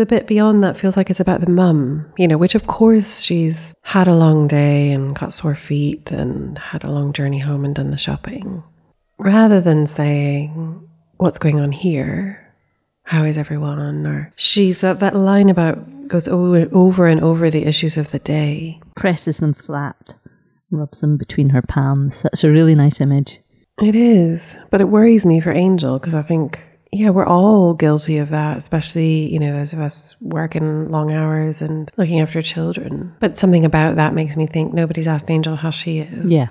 The 0.00 0.06
bit 0.06 0.26
beyond 0.26 0.64
that 0.64 0.78
feels 0.78 0.96
like 0.96 1.10
it's 1.10 1.20
about 1.20 1.42
the 1.42 1.50
mum, 1.50 2.10
you 2.16 2.26
know, 2.26 2.38
which 2.38 2.54
of 2.54 2.66
course 2.66 3.20
she's 3.20 3.74
had 3.82 4.08
a 4.08 4.14
long 4.14 4.48
day 4.48 4.92
and 4.92 5.14
got 5.14 5.30
sore 5.30 5.54
feet 5.54 6.10
and 6.10 6.56
had 6.56 6.84
a 6.84 6.90
long 6.90 7.12
journey 7.12 7.38
home 7.38 7.66
and 7.66 7.74
done 7.74 7.90
the 7.90 7.98
shopping. 7.98 8.64
Rather 9.18 9.60
than 9.60 9.84
saying, 9.84 10.88
what's 11.18 11.38
going 11.38 11.60
on 11.60 11.70
here? 11.70 12.50
How 13.02 13.24
is 13.24 13.36
everyone? 13.36 14.06
Or 14.06 14.32
she's 14.36 14.80
that, 14.80 15.00
that 15.00 15.14
line 15.14 15.50
about 15.50 16.08
goes 16.08 16.26
over, 16.28 16.66
over 16.72 17.04
and 17.04 17.20
over 17.20 17.50
the 17.50 17.66
issues 17.66 17.98
of 17.98 18.10
the 18.10 18.20
day. 18.20 18.80
Presses 18.96 19.36
them 19.36 19.52
flat, 19.52 20.14
rubs 20.70 21.02
them 21.02 21.18
between 21.18 21.50
her 21.50 21.60
palms. 21.60 22.22
That's 22.22 22.42
a 22.42 22.50
really 22.50 22.74
nice 22.74 23.02
image. 23.02 23.38
It 23.82 23.94
is, 23.94 24.56
but 24.70 24.80
it 24.80 24.88
worries 24.88 25.26
me 25.26 25.40
for 25.40 25.52
Angel 25.52 25.98
because 25.98 26.14
I 26.14 26.22
think, 26.22 26.58
yeah, 26.92 27.10
we're 27.10 27.26
all 27.26 27.74
guilty 27.74 28.18
of 28.18 28.30
that, 28.30 28.56
especially, 28.58 29.32
you 29.32 29.38
know, 29.38 29.52
those 29.52 29.72
of 29.72 29.80
us 29.80 30.16
working 30.20 30.90
long 30.90 31.12
hours 31.12 31.62
and 31.62 31.90
looking 31.96 32.20
after 32.20 32.42
children. 32.42 33.14
But 33.20 33.38
something 33.38 33.64
about 33.64 33.96
that 33.96 34.12
makes 34.12 34.36
me 34.36 34.46
think 34.46 34.72
nobody's 34.72 35.06
asked 35.06 35.30
Angel 35.30 35.54
how 35.56 35.70
she 35.70 36.00
is. 36.00 36.26
Yeah, 36.26 36.46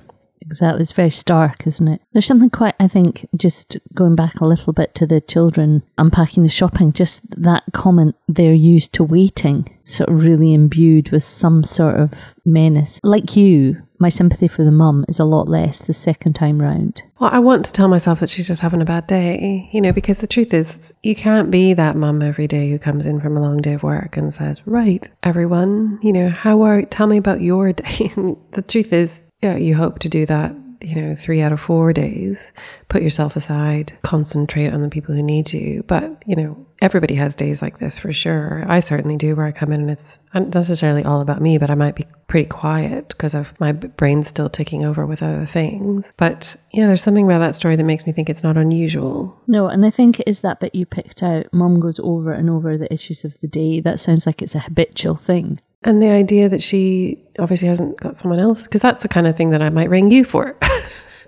exactly. 0.50 0.82
It's 0.82 0.92
very 0.92 1.10
stark, 1.10 1.68
isn't 1.68 1.88
it? 1.88 2.02
There's 2.14 2.26
something 2.26 2.50
quite, 2.50 2.76
I 2.80 2.88
think, 2.88 3.28
just 3.36 3.78
going 3.94 4.16
back 4.16 4.40
a 4.40 4.46
little 4.46 4.74
bit 4.74 4.96
to 4.96 5.06
the 5.06 5.22
children 5.22 5.84
unpacking 5.98 6.44
the 6.44 6.50
shopping, 6.50 6.94
just 6.94 7.24
that 7.42 7.64
comment 7.74 8.16
they're 8.28 8.54
used 8.54 8.94
to 8.94 9.04
waiting, 9.04 9.70
sort 9.84 10.10
of 10.10 10.24
really 10.24 10.54
imbued 10.54 11.12
with 11.12 11.24
some 11.24 11.64
sort 11.64 12.00
of 12.00 12.14
menace. 12.46 13.00
Like 13.04 13.36
you, 13.36 13.82
my 14.00 14.10
sympathy 14.10 14.48
for 14.48 14.64
the 14.64 14.72
mum 14.72 15.06
is 15.10 15.20
a 15.20 15.26
lot 15.26 15.48
less 15.48 15.80
the 15.82 15.94
second 15.94 16.34
time 16.34 16.62
round. 16.62 17.04
Well, 17.20 17.30
I 17.32 17.40
want 17.40 17.66
to 17.66 17.74
tell 17.74 17.90
myself 17.90 18.22
that 18.22 18.30
she's 18.30 18.48
just 18.48 18.62
having 18.62 18.82
a 18.82 18.86
bad 18.86 19.08
day, 19.08 19.70
you 19.74 19.82
know, 19.82 19.92
because 19.92 20.20
the 20.20 20.28
truth 20.28 20.54
is, 20.54 20.94
you 21.04 21.16
can't 21.16 21.52
be 21.52 21.74
that 21.74 21.98
mum 21.98 22.22
every 22.22 22.48
day 22.48 22.70
who 22.70 22.80
comes 22.80 23.06
in 23.06 23.20
from 23.20 23.36
a 23.36 23.42
long 23.42 23.62
day 23.62 23.74
of 23.74 23.84
work 23.84 24.16
and 24.16 24.34
says, 24.34 24.66
Right, 24.66 25.10
everyone, 25.22 26.00
you 26.02 26.14
know, 26.14 26.30
how 26.30 26.62
are, 26.62 26.84
tell 26.84 27.08
me 27.08 27.18
about 27.18 27.42
your 27.42 27.74
day. 27.74 28.12
the 28.54 28.64
truth 28.66 28.94
is, 28.94 29.24
yeah, 29.42 29.56
you 29.56 29.76
hope 29.76 30.00
to 30.00 30.10
do 30.10 30.26
that, 30.26 30.56
you 30.82 30.96
know, 30.96 31.16
three 31.16 31.42
out 31.42 31.52
of 31.52 31.60
four 31.60 31.94
days, 31.94 32.54
put 32.88 33.02
yourself 33.02 33.36
aside, 33.36 33.98
concentrate 34.02 34.74
on 34.74 34.82
the 34.82 34.90
people 34.90 35.16
who 35.16 35.24
need 35.24 35.52
you. 35.54 35.84
But, 35.84 36.24
you 36.26 36.36
know, 36.36 36.66
everybody 36.82 37.16
has 37.16 37.36
days 37.36 37.62
like 37.62 37.80
this 37.80 38.00
for 38.00 38.14
sure. 38.14 38.64
I 38.68 38.80
certainly 38.80 39.18
do, 39.18 39.36
where 39.36 39.46
I 39.46 39.52
come 39.52 39.72
in 39.72 39.82
and 39.82 39.92
it's 39.92 40.20
not 40.34 40.54
necessarily 40.54 41.04
all 41.04 41.22
about 41.22 41.42
me, 41.42 41.58
but 41.58 41.70
I 41.70 41.76
might 41.76 41.96
be 41.96 42.08
pretty 42.28 42.48
quiet 42.48 43.10
because 43.10 43.34
of 43.34 43.60
my 43.60 43.72
brain's 43.72 44.28
still 44.28 44.50
ticking 44.50 44.86
over 44.86 45.06
with 45.06 45.24
other 45.24 45.46
things. 45.46 46.14
But 46.18 46.56
yeah, 46.72 46.88
there's 46.88 47.04
something 47.04 47.26
about 47.26 47.40
that 47.40 47.56
story 47.56 47.76
that 47.76 47.84
makes 47.84 48.06
me 48.06 48.14
think 48.14 48.30
it's 48.30 48.44
not 48.44 48.58
unusual. 48.58 49.42
No, 49.48 49.68
and 49.68 49.86
I 49.86 49.90
think 49.90 50.20
it 50.20 50.28
is 50.28 50.42
that 50.42 50.60
bit 50.60 50.76
you 50.76 50.86
picked 50.86 51.24
out. 51.24 51.52
Mom 51.54 51.80
goes 51.80 52.00
over 52.00 52.32
and 52.32 52.50
over 52.50 52.78
the 52.78 52.92
issues 52.94 53.26
of 53.26 53.40
the 53.40 53.48
day. 53.48 53.80
That 53.80 54.00
sounds 54.00 54.26
like 54.26 54.42
it's 54.42 54.56
a 54.56 54.60
habitual 54.60 55.16
thing. 55.16 55.60
And 55.84 56.02
the 56.04 56.10
idea 56.10 56.50
that 56.50 56.62
she 56.62 57.24
obviously 57.38 57.68
hasn't 57.68 58.00
got 58.00 58.16
someone 58.16 58.40
else, 58.40 58.66
because 58.66 58.82
that's 58.82 59.02
the 59.02 59.08
kind 59.08 59.28
of 59.28 59.38
thing 59.38 59.52
that 59.52 59.62
I 59.62 59.70
might 59.70 59.90
ring 59.90 60.12
you 60.12 60.26
for. 60.26 60.58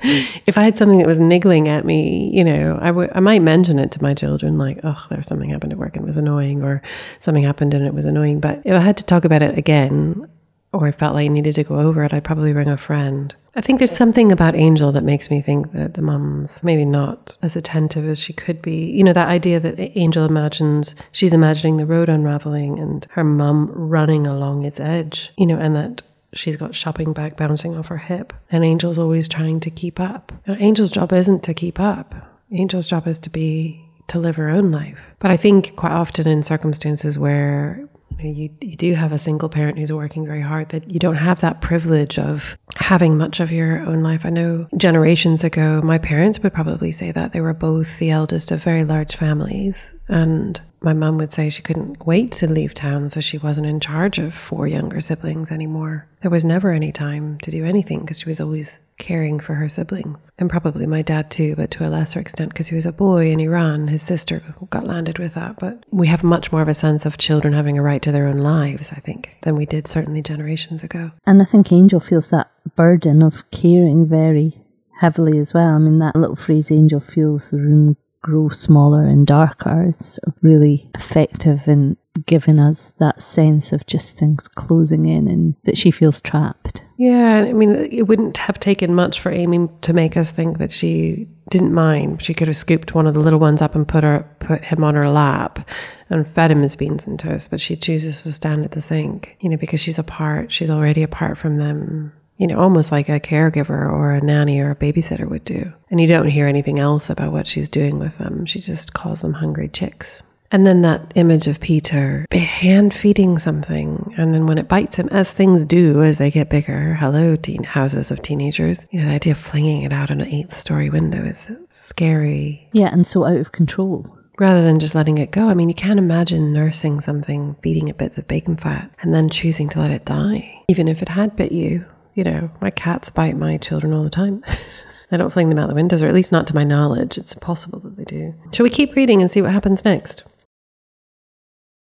if 0.03 0.57
I 0.57 0.63
had 0.63 0.77
something 0.77 0.99
that 0.99 1.07
was 1.07 1.19
niggling 1.19 1.69
at 1.69 1.85
me, 1.85 2.29
you 2.33 2.43
know, 2.43 2.77
I 2.81 3.17
I 3.17 3.19
might 3.21 3.41
mention 3.41 3.79
it 3.79 3.91
to 3.93 4.01
my 4.01 4.13
children, 4.13 4.57
like, 4.57 4.81
oh, 4.83 5.05
there's 5.09 5.27
something 5.27 5.49
happened 5.49 5.71
at 5.71 5.79
work 5.79 5.95
and 5.95 6.03
it 6.03 6.07
was 6.07 6.17
annoying, 6.17 6.63
or 6.63 6.81
something 7.21 7.43
happened 7.43 7.73
and 7.73 7.85
it 7.85 7.93
was 7.93 8.05
annoying. 8.05 8.39
But 8.41 8.61
if 8.65 8.73
I 8.73 8.79
had 8.79 8.97
to 8.97 9.05
talk 9.05 9.23
about 9.23 9.41
it 9.41 9.57
again, 9.57 10.27
or 10.73 10.91
felt 10.91 11.15
like 11.15 11.25
I 11.25 11.27
needed 11.27 11.55
to 11.55 11.63
go 11.63 11.79
over 11.79 12.03
it, 12.03 12.13
I'd 12.13 12.23
probably 12.23 12.53
ring 12.53 12.69
a 12.69 12.77
friend. 12.77 13.33
I 13.55 13.61
think 13.61 13.79
there's 13.79 13.95
something 13.95 14.31
about 14.31 14.55
Angel 14.55 14.93
that 14.93 15.03
makes 15.03 15.29
me 15.29 15.41
think 15.41 15.73
that 15.73 15.95
the 15.95 16.01
mum's 16.01 16.63
maybe 16.63 16.85
not 16.85 17.35
as 17.41 17.57
attentive 17.57 18.07
as 18.07 18.17
she 18.17 18.31
could 18.31 18.61
be. 18.61 18.85
You 18.85 19.03
know, 19.03 19.11
that 19.11 19.27
idea 19.27 19.59
that 19.59 19.97
Angel 19.97 20.23
imagines 20.23 20.95
she's 21.11 21.33
imagining 21.33 21.75
the 21.75 21.85
road 21.85 22.07
unraveling 22.07 22.79
and 22.79 23.05
her 23.11 23.25
mum 23.25 23.69
running 23.73 24.25
along 24.25 24.63
its 24.63 24.79
edge, 24.79 25.33
you 25.37 25.45
know, 25.45 25.57
and 25.57 25.75
that 25.75 26.01
she's 26.33 26.55
got 26.55 26.73
shopping 26.73 27.11
bag 27.11 27.35
bouncing 27.35 27.75
off 27.75 27.87
her 27.87 27.97
hip 27.97 28.31
and 28.49 28.63
Angel's 28.63 28.97
always 28.97 29.27
trying 29.27 29.59
to 29.59 29.69
keep 29.69 29.99
up. 29.99 30.31
And 30.47 30.61
Angel's 30.61 30.91
job 30.91 31.11
isn't 31.11 31.43
to 31.43 31.53
keep 31.53 31.77
up. 31.77 32.15
Angel's 32.57 32.87
job 32.87 33.05
is 33.05 33.19
to 33.19 33.29
be 33.29 33.85
to 34.07 34.19
live 34.19 34.35
her 34.37 34.49
own 34.49 34.71
life. 34.71 34.99
But 35.19 35.31
I 35.31 35.37
think 35.37 35.75
quite 35.75 35.91
often 35.91 36.27
in 36.27 36.43
circumstances 36.43 37.19
where 37.19 37.87
you, 38.19 38.49
you, 38.61 38.75
do 38.75 38.93
have 38.93 39.11
a 39.11 39.17
single 39.17 39.49
parent 39.49 39.77
who's 39.77 39.91
working 39.91 40.25
very 40.25 40.41
hard, 40.41 40.69
that 40.69 40.89
you 40.89 40.99
don't 40.99 41.15
have 41.15 41.41
that 41.41 41.61
privilege 41.61 42.19
of 42.19 42.57
having 42.75 43.17
much 43.17 43.39
of 43.39 43.51
your 43.51 43.79
own 43.79 44.03
life. 44.03 44.25
I 44.25 44.29
know 44.29 44.67
generations 44.77 45.43
ago, 45.43 45.81
my 45.81 45.97
parents 45.97 46.39
would 46.41 46.53
probably 46.53 46.91
say 46.91 47.11
that 47.11 47.33
they 47.33 47.41
were 47.41 47.53
both 47.53 47.99
the 47.99 48.11
eldest 48.11 48.51
of 48.51 48.63
very 48.63 48.83
large 48.83 49.15
families. 49.15 49.93
And 50.07 50.61
my 50.81 50.93
mum 50.93 51.17
would 51.17 51.31
say 51.31 51.49
she 51.49 51.61
couldn't 51.61 52.05
wait 52.05 52.31
to 52.33 52.51
leave 52.51 52.73
town, 52.73 53.09
so 53.09 53.21
she 53.21 53.37
wasn't 53.37 53.67
in 53.67 53.79
charge 53.79 54.17
of 54.17 54.33
four 54.33 54.67
younger 54.67 54.99
siblings 54.99 55.51
anymore. 55.51 56.07
There 56.21 56.31
was 56.31 56.43
never 56.43 56.71
any 56.71 56.91
time 56.91 57.37
to 57.39 57.51
do 57.51 57.63
anything 57.63 57.99
because 57.99 58.19
she 58.19 58.29
was 58.29 58.39
always 58.39 58.79
caring 58.97 59.39
for 59.39 59.55
her 59.55 59.69
siblings. 59.69 60.31
And 60.39 60.49
probably 60.49 60.85
my 60.87 61.01
dad 61.01 61.29
too, 61.29 61.55
but 61.55 61.71
to 61.71 61.87
a 61.87 61.89
lesser 61.89 62.19
extent 62.19 62.49
because 62.49 62.67
he 62.67 62.75
was 62.75 62.85
a 62.85 62.91
boy 62.91 63.31
in 63.31 63.39
Iran. 63.39 63.87
His 63.87 64.01
sister 64.01 64.43
got 64.69 64.85
landed 64.85 65.19
with 65.19 65.35
that. 65.35 65.59
But 65.59 65.85
we 65.91 66.07
have 66.07 66.23
much 66.23 66.51
more 66.51 66.61
of 66.61 66.67
a 66.67 66.73
sense 66.73 67.05
of 67.05 67.17
children 67.17 67.53
having 67.53 67.77
a 67.77 67.83
right 67.83 68.01
to 68.01 68.11
their 68.11 68.27
own 68.27 68.37
lives, 68.37 68.91
I 68.91 68.99
think, 68.99 69.37
than 69.41 69.55
we 69.55 69.65
did 69.65 69.87
certainly 69.87 70.21
generations 70.21 70.83
ago. 70.83 71.11
And 71.25 71.41
I 71.41 71.45
think 71.45 71.71
Angel 71.71 71.99
feels 71.99 72.29
that 72.29 72.51
burden 72.75 73.21
of 73.21 73.49
caring 73.51 74.07
very 74.07 74.57
heavily 74.99 75.39
as 75.39 75.53
well. 75.53 75.75
I 75.75 75.77
mean, 75.79 75.99
that 75.99 76.15
little 76.15 76.35
phrase, 76.35 76.71
Angel 76.71 76.99
feels 76.99 77.49
the 77.49 77.57
room 77.57 77.97
grow 78.21 78.49
smaller 78.49 79.05
and 79.05 79.25
darker 79.25 79.87
is 79.89 80.19
really 80.41 80.89
effective 80.95 81.67
in 81.67 81.97
giving 82.25 82.59
us 82.59 82.93
that 82.99 83.21
sense 83.21 83.71
of 83.71 83.85
just 83.85 84.17
things 84.17 84.47
closing 84.47 85.05
in 85.05 85.27
and 85.27 85.55
that 85.63 85.77
she 85.77 85.91
feels 85.91 86.21
trapped. 86.21 86.83
Yeah, 86.97 87.45
I 87.47 87.53
mean, 87.53 87.71
it 87.91 88.03
wouldn't 88.03 88.37
have 88.37 88.59
taken 88.59 88.93
much 88.93 89.19
for 89.19 89.31
Amy 89.31 89.69
to 89.81 89.93
make 89.93 90.15
us 90.15 90.29
think 90.29 90.59
that 90.59 90.71
she 90.71 91.27
didn't 91.49 91.73
mind. 91.73 92.21
She 92.21 92.33
could 92.33 92.47
have 92.47 92.57
scooped 92.57 92.93
one 92.93 93.07
of 93.07 93.13
the 93.13 93.19
little 93.19 93.39
ones 93.39 93.61
up 93.61 93.73
and 93.73 93.87
put 93.87 94.03
her 94.03 94.29
put 94.39 94.65
him 94.65 94.83
on 94.83 94.95
her 94.95 95.09
lap 95.09 95.67
and 96.09 96.27
fed 96.27 96.51
him 96.51 96.61
his 96.61 96.75
beans 96.75 97.07
and 97.07 97.19
toast, 97.19 97.49
but 97.49 97.59
she 97.59 97.75
chooses 97.75 98.21
to 98.21 98.31
stand 98.31 98.65
at 98.65 98.71
the 98.71 98.81
sink, 98.81 99.35
you 99.39 99.49
know, 99.49 99.57
because 99.57 99.79
she's 99.79 99.97
apart. 99.97 100.51
She's 100.51 100.69
already 100.69 101.01
apart 101.01 101.37
from 101.37 101.55
them 101.55 102.13
you 102.41 102.47
know, 102.47 102.59
almost 102.59 102.91
like 102.91 103.07
a 103.07 103.19
caregiver 103.19 103.87
or 103.87 104.13
a 104.13 104.19
nanny 104.19 104.59
or 104.59 104.71
a 104.71 104.75
babysitter 104.75 105.29
would 105.29 105.45
do. 105.45 105.71
And 105.91 106.01
you 106.01 106.07
don't 106.07 106.27
hear 106.27 106.47
anything 106.47 106.79
else 106.79 107.07
about 107.07 107.31
what 107.31 107.45
she's 107.45 107.69
doing 107.69 107.99
with 107.99 108.17
them. 108.17 108.47
She 108.47 108.59
just 108.59 108.95
calls 108.95 109.21
them 109.21 109.33
hungry 109.33 109.67
chicks. 109.67 110.23
And 110.51 110.65
then 110.65 110.81
that 110.81 111.13
image 111.13 111.45
of 111.45 111.59
Peter 111.59 112.25
hand 112.31 112.95
feeding 112.95 113.37
something. 113.37 114.15
And 114.17 114.33
then 114.33 114.47
when 114.47 114.57
it 114.57 114.67
bites 114.67 114.95
him, 114.95 115.07
as 115.09 115.29
things 115.31 115.65
do 115.65 116.01
as 116.01 116.17
they 116.17 116.31
get 116.31 116.49
bigger, 116.49 116.95
hello, 116.95 117.35
teen 117.35 117.63
houses 117.63 118.09
of 118.09 118.23
teenagers, 118.23 118.87
you 118.89 118.99
know, 118.99 119.05
the 119.05 119.13
idea 119.13 119.33
of 119.33 119.39
flinging 119.39 119.83
it 119.83 119.93
out 119.93 120.09
an 120.09 120.21
eighth 120.21 120.55
story 120.55 120.89
window 120.89 121.23
is 121.23 121.51
scary. 121.69 122.67
Yeah, 122.71 122.89
and 122.91 123.05
so 123.05 123.23
out 123.23 123.37
of 123.37 123.51
control 123.51 124.17
rather 124.39 124.63
than 124.63 124.79
just 124.79 124.95
letting 124.95 125.19
it 125.19 125.29
go. 125.29 125.47
I 125.47 125.53
mean, 125.53 125.69
you 125.69 125.75
can't 125.75 125.99
imagine 125.99 126.51
nursing 126.51 126.99
something, 126.99 127.55
feeding 127.61 127.87
it 127.87 127.99
bits 127.99 128.17
of 128.17 128.27
bacon 128.27 128.57
fat, 128.57 128.89
and 129.03 129.13
then 129.13 129.29
choosing 129.29 129.69
to 129.69 129.79
let 129.79 129.91
it 129.91 130.05
die. 130.05 130.63
Even 130.67 130.87
if 130.87 131.03
it 131.03 131.09
had 131.09 131.35
bit 131.35 131.51
you, 131.51 131.85
you 132.13 132.23
know, 132.23 132.49
my 132.61 132.69
cats 132.69 133.11
bite 133.11 133.37
my 133.37 133.57
children 133.57 133.93
all 133.93 134.03
the 134.03 134.09
time. 134.09 134.43
I 135.11 135.17
don't 135.17 135.31
fling 135.31 135.49
them 135.49 135.59
out 135.59 135.67
the 135.67 135.75
windows, 135.75 136.01
or 136.01 136.07
at 136.07 136.13
least 136.13 136.31
not 136.31 136.47
to 136.47 136.55
my 136.55 136.63
knowledge. 136.63 137.17
It's 137.17 137.33
impossible 137.33 137.79
that 137.81 137.97
they 137.97 138.05
do. 138.05 138.33
Shall 138.53 138.63
we 138.63 138.69
keep 138.69 138.95
reading 138.95 139.21
and 139.21 139.29
see 139.29 139.41
what 139.41 139.51
happens 139.51 139.83
next? 139.83 140.23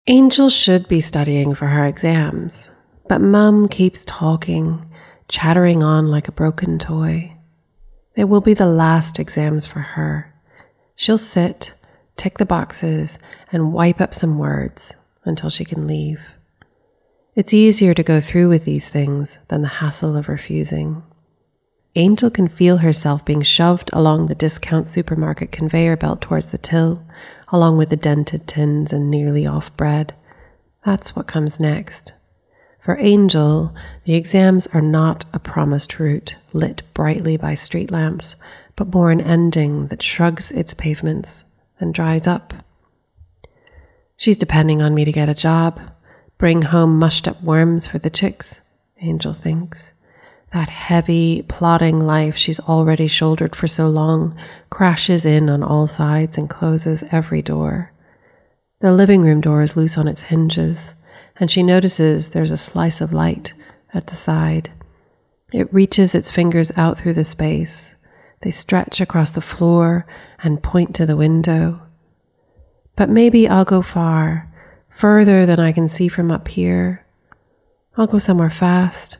Angel 0.06 0.50
should 0.50 0.88
be 0.88 1.00
studying 1.00 1.54
for 1.54 1.66
her 1.66 1.86
exams, 1.86 2.70
but 3.08 3.20
Mum 3.20 3.68
keeps 3.68 4.04
talking, 4.04 4.90
chattering 5.28 5.82
on 5.82 6.08
like 6.08 6.28
a 6.28 6.32
broken 6.32 6.78
toy. 6.78 7.36
They 8.16 8.24
will 8.24 8.40
be 8.40 8.54
the 8.54 8.66
last 8.66 9.18
exams 9.18 9.64
for 9.64 9.80
her. 9.80 10.34
She'll 10.96 11.18
sit, 11.18 11.72
tick 12.16 12.38
the 12.38 12.46
boxes, 12.46 13.18
and 13.50 13.72
wipe 13.72 14.00
up 14.00 14.12
some 14.12 14.38
words 14.38 14.96
until 15.24 15.50
she 15.50 15.64
can 15.64 15.86
leave. 15.86 16.20
It's 17.36 17.52
easier 17.52 17.94
to 17.94 18.02
go 18.04 18.20
through 18.20 18.48
with 18.48 18.64
these 18.64 18.88
things 18.88 19.40
than 19.48 19.62
the 19.62 19.68
hassle 19.68 20.16
of 20.16 20.28
refusing. 20.28 21.02
Angel 21.96 22.30
can 22.30 22.46
feel 22.46 22.78
herself 22.78 23.24
being 23.24 23.42
shoved 23.42 23.90
along 23.92 24.26
the 24.26 24.36
discount 24.36 24.86
supermarket 24.86 25.50
conveyor 25.50 25.96
belt 25.96 26.20
towards 26.20 26.52
the 26.52 26.58
till, 26.58 27.04
along 27.48 27.76
with 27.76 27.88
the 27.88 27.96
dented 27.96 28.46
tins 28.46 28.92
and 28.92 29.10
nearly 29.10 29.46
off 29.46 29.76
bread. 29.76 30.14
That's 30.84 31.16
what 31.16 31.26
comes 31.26 31.58
next. 31.58 32.12
For 32.80 32.98
Angel, 32.98 33.74
the 34.04 34.14
exams 34.14 34.68
are 34.68 34.82
not 34.82 35.24
a 35.32 35.40
promised 35.40 35.98
route 35.98 36.36
lit 36.52 36.82
brightly 36.94 37.36
by 37.36 37.54
street 37.54 37.90
lamps, 37.90 38.36
but 38.76 38.92
more 38.94 39.10
an 39.10 39.20
ending 39.20 39.88
that 39.88 40.02
shrugs 40.02 40.52
its 40.52 40.74
pavements 40.74 41.46
and 41.80 41.94
dries 41.94 42.28
up. 42.28 42.54
She's 44.16 44.36
depending 44.36 44.80
on 44.82 44.94
me 44.94 45.04
to 45.04 45.10
get 45.10 45.28
a 45.28 45.34
job, 45.34 45.80
Bring 46.38 46.62
home 46.62 46.98
mushed 46.98 47.28
up 47.28 47.42
worms 47.42 47.86
for 47.86 47.98
the 47.98 48.10
chicks, 48.10 48.60
Angel 49.00 49.34
thinks. 49.34 49.94
That 50.52 50.68
heavy, 50.68 51.42
plodding 51.42 52.00
life 52.00 52.36
she's 52.36 52.60
already 52.60 53.06
shouldered 53.06 53.56
for 53.56 53.66
so 53.66 53.88
long 53.88 54.36
crashes 54.70 55.24
in 55.24 55.48
on 55.50 55.62
all 55.62 55.86
sides 55.86 56.38
and 56.38 56.48
closes 56.48 57.02
every 57.10 57.42
door. 57.42 57.92
The 58.80 58.92
living 58.92 59.22
room 59.22 59.40
door 59.40 59.62
is 59.62 59.76
loose 59.76 59.96
on 59.96 60.08
its 60.08 60.24
hinges, 60.24 60.94
and 61.36 61.50
she 61.50 61.62
notices 61.62 62.30
there's 62.30 62.50
a 62.50 62.56
slice 62.56 63.00
of 63.00 63.12
light 63.12 63.54
at 63.92 64.08
the 64.08 64.16
side. 64.16 64.70
It 65.52 65.72
reaches 65.72 66.14
its 66.14 66.30
fingers 66.30 66.70
out 66.76 66.98
through 66.98 67.14
the 67.14 67.24
space. 67.24 67.96
They 68.42 68.50
stretch 68.50 69.00
across 69.00 69.32
the 69.32 69.40
floor 69.40 70.06
and 70.42 70.62
point 70.62 70.94
to 70.96 71.06
the 71.06 71.16
window. 71.16 71.80
But 72.96 73.08
maybe 73.08 73.48
I'll 73.48 73.64
go 73.64 73.82
far 73.82 74.52
further 74.94 75.44
than 75.44 75.58
I 75.60 75.72
can 75.72 75.88
see 75.88 76.08
from 76.08 76.30
up 76.30 76.48
here. 76.48 77.04
I'll 77.96 78.06
go 78.06 78.18
somewhere 78.18 78.50
fast. 78.50 79.18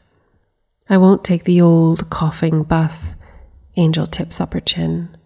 I 0.89 0.97
won't 0.97 1.25
take 1.25 1.45
the 1.45 1.61
old 1.61 2.09
coughing 2.11 2.63
bus. 2.63 3.17
Angel 3.77 4.07
tips 4.07 4.41
up 4.41 4.53
her 4.55 4.61
chin 4.61 5.17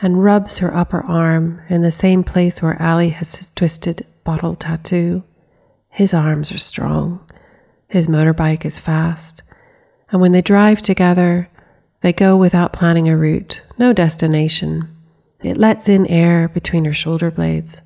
and 0.00 0.22
rubs 0.22 0.58
her 0.58 0.74
upper 0.74 1.00
arm 1.02 1.62
in 1.68 1.80
the 1.80 1.90
same 1.90 2.22
place 2.22 2.62
where 2.62 2.80
Ali 2.80 3.10
has 3.10 3.36
his 3.36 3.50
twisted 3.52 4.06
bottle 4.24 4.54
tattoo. 4.54 5.24
His 5.88 6.12
arms 6.12 6.52
are 6.52 6.58
strong. 6.58 7.20
His 7.88 8.06
motorbike 8.06 8.64
is 8.64 8.78
fast. 8.78 9.42
And 10.10 10.20
when 10.20 10.32
they 10.32 10.42
drive 10.42 10.82
together, 10.82 11.48
they 12.02 12.12
go 12.12 12.36
without 12.36 12.72
planning 12.72 13.08
a 13.08 13.16
route, 13.16 13.62
no 13.78 13.92
destination. 13.92 14.88
It 15.42 15.56
lets 15.56 15.88
in 15.88 16.06
air 16.06 16.48
between 16.48 16.84
her 16.84 16.92
shoulder 16.92 17.30
blades. 17.30 17.82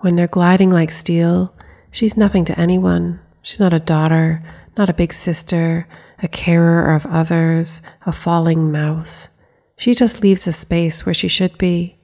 When 0.00 0.14
they're 0.14 0.28
gliding 0.28 0.70
like 0.70 0.92
steel, 0.92 1.54
she's 1.90 2.16
nothing 2.16 2.44
to 2.46 2.58
anyone. 2.58 3.20
She's 3.42 3.58
not 3.58 3.72
a 3.72 3.80
daughter, 3.80 4.42
not 4.76 4.88
a 4.88 4.94
big 4.94 5.12
sister, 5.12 5.88
a 6.22 6.28
carer 6.28 6.94
of 6.94 7.04
others, 7.06 7.82
a 8.06 8.12
falling 8.12 8.70
mouse. 8.70 9.28
She 9.76 9.94
just 9.94 10.22
leaves 10.22 10.46
a 10.46 10.52
space 10.52 11.04
where 11.04 11.14
she 11.14 11.28
should 11.28 11.58
be. 11.58 11.98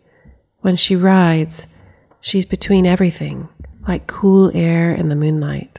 When 0.60 0.76
she 0.76 0.96
rides, 0.96 1.66
she's 2.20 2.46
between 2.46 2.86
everything, 2.86 3.48
like 3.86 4.06
cool 4.06 4.50
air 4.54 4.92
in 4.92 5.08
the 5.08 5.16
moonlight. 5.16 5.78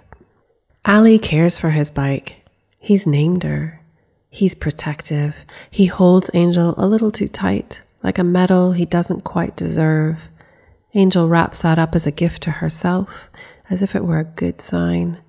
Ali 0.86 1.19
cares 1.19 1.60
for 1.60 1.72
his 1.72 1.91
bike. 1.91 2.45
He's 2.79 3.07
named 3.07 3.43
her. 3.43 3.81
He's 4.29 4.55
protective. 4.55 5.45
He 5.72 5.88
holds 5.88 6.29
Angel 6.34 6.75
a 6.77 6.88
little 6.88 7.12
too 7.12 7.27
tight, 7.27 7.81
like 8.03 8.19
a 8.19 8.24
medal 8.24 8.74
he 8.74 8.86
doesn't 8.86 9.24
quite 9.24 9.55
deserve. 9.55 10.29
Angel 10.95 11.27
wraps 11.27 11.61
that 11.61 11.77
up 11.77 11.93
as 11.93 12.07
a 12.07 12.11
gift 12.11 12.41
to 12.43 12.51
herself, 12.51 13.29
as 13.69 13.81
if 13.81 13.95
it 13.95 14.05
were 14.05 14.19
a 14.19 14.23
good 14.23 14.61
sign. 14.61 15.19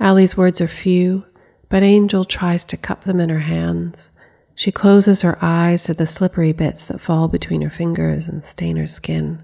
Ali's 0.00 0.38
words 0.38 0.60
are 0.62 0.68
few, 0.68 1.26
but 1.68 1.82
Angel 1.82 2.24
tries 2.24 2.64
to 2.64 2.78
cup 2.78 3.04
them 3.04 3.20
in 3.20 3.28
her 3.28 3.40
hands. 3.40 4.10
She 4.54 4.72
closes 4.72 5.20
her 5.20 5.36
eyes 5.42 5.84
to 5.84 5.92
the 5.92 6.06
slippery 6.06 6.52
bits 6.52 6.86
that 6.86 7.00
fall 7.00 7.28
between 7.28 7.60
her 7.60 7.68
fingers 7.68 8.26
and 8.26 8.42
stain 8.42 8.76
her 8.78 8.86
skin. 8.86 9.42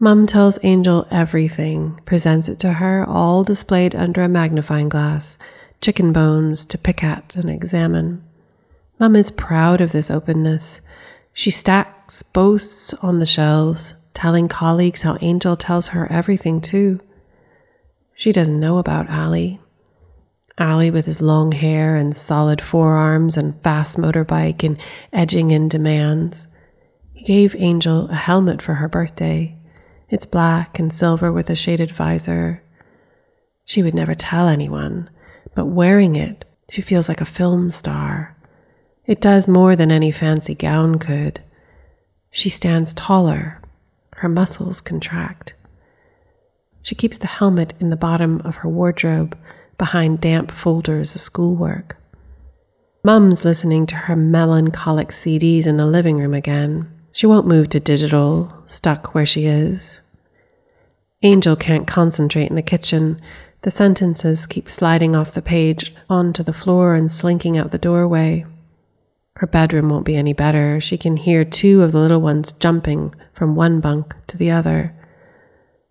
Mum 0.00 0.26
tells 0.26 0.58
Angel 0.62 1.06
everything, 1.10 2.00
presents 2.06 2.48
it 2.48 2.58
to 2.60 2.72
her, 2.74 3.04
all 3.06 3.44
displayed 3.44 3.94
under 3.94 4.22
a 4.22 4.28
magnifying 4.28 4.88
glass, 4.88 5.36
chicken 5.82 6.10
bones 6.10 6.64
to 6.66 6.78
pick 6.78 7.04
at 7.04 7.36
and 7.36 7.50
examine. 7.50 8.24
Mum 8.98 9.14
is 9.14 9.30
proud 9.30 9.82
of 9.82 9.92
this 9.92 10.10
openness. 10.10 10.80
She 11.34 11.50
stacks 11.50 12.22
boasts 12.22 12.94
on 12.94 13.18
the 13.18 13.26
shelves, 13.26 13.94
telling 14.14 14.48
colleagues 14.48 15.02
how 15.02 15.18
Angel 15.20 15.56
tells 15.56 15.88
her 15.88 16.10
everything 16.10 16.60
too. 16.60 17.00
She 18.14 18.32
doesn't 18.32 18.60
know 18.60 18.78
about 18.78 19.10
Ali. 19.10 19.60
Ali 20.56 20.90
with 20.90 21.04
his 21.04 21.20
long 21.20 21.52
hair 21.52 21.96
and 21.96 22.16
solid 22.16 22.60
forearms 22.60 23.36
and 23.36 23.60
fast 23.62 23.98
motorbike 23.98 24.62
and 24.62 24.78
edging 25.12 25.50
in 25.50 25.68
demands. 25.68 26.46
He 27.12 27.24
gave 27.24 27.56
Angel 27.56 28.08
a 28.08 28.14
helmet 28.14 28.62
for 28.62 28.74
her 28.74 28.88
birthday. 28.88 29.56
It's 30.08 30.26
black 30.26 30.78
and 30.78 30.92
silver 30.92 31.32
with 31.32 31.50
a 31.50 31.56
shaded 31.56 31.90
visor. 31.90 32.62
She 33.64 33.82
would 33.82 33.94
never 33.94 34.14
tell 34.14 34.46
anyone, 34.46 35.10
but 35.54 35.66
wearing 35.66 36.14
it, 36.14 36.44
she 36.70 36.82
feels 36.82 37.08
like 37.08 37.20
a 37.20 37.26
film 37.26 37.70
star. 37.70 38.36
It 39.06 39.20
does 39.20 39.48
more 39.48 39.74
than 39.74 39.90
any 39.90 40.12
fancy 40.12 40.54
gown 40.54 40.98
could. 40.98 41.40
She 42.30 42.48
stands 42.48 42.94
taller, 42.94 43.60
her 44.24 44.28
muscles 44.30 44.80
contract. 44.80 45.52
She 46.80 46.94
keeps 46.94 47.18
the 47.18 47.26
helmet 47.26 47.74
in 47.78 47.90
the 47.90 47.94
bottom 47.96 48.40
of 48.40 48.56
her 48.56 48.70
wardrobe 48.70 49.36
behind 49.76 50.22
damp 50.22 50.50
folders 50.50 51.14
of 51.14 51.20
schoolwork. 51.20 51.98
Mum's 53.04 53.44
listening 53.44 53.84
to 53.84 53.94
her 53.94 54.16
melancholic 54.16 55.08
CDs 55.08 55.66
in 55.66 55.76
the 55.76 55.84
living 55.84 56.16
room 56.16 56.32
again. 56.32 56.90
She 57.12 57.26
won't 57.26 57.46
move 57.46 57.68
to 57.68 57.80
digital, 57.80 58.50
stuck 58.64 59.14
where 59.14 59.26
she 59.26 59.44
is. 59.44 60.00
Angel 61.22 61.54
can't 61.54 61.86
concentrate 61.86 62.48
in 62.48 62.54
the 62.54 62.62
kitchen. 62.62 63.20
The 63.60 63.70
sentences 63.70 64.46
keep 64.46 64.70
sliding 64.70 65.14
off 65.14 65.34
the 65.34 65.42
page 65.42 65.94
onto 66.08 66.42
the 66.42 66.54
floor 66.54 66.94
and 66.94 67.10
slinking 67.10 67.58
out 67.58 67.72
the 67.72 67.78
doorway. 67.78 68.46
Her 69.36 69.46
bedroom 69.46 69.88
won't 69.88 70.04
be 70.04 70.16
any 70.16 70.32
better. 70.32 70.80
She 70.80 70.96
can 70.96 71.16
hear 71.16 71.44
two 71.44 71.82
of 71.82 71.92
the 71.92 71.98
little 71.98 72.20
ones 72.20 72.52
jumping 72.52 73.14
from 73.32 73.56
one 73.56 73.80
bunk 73.80 74.14
to 74.28 74.36
the 74.36 74.50
other. 74.50 74.94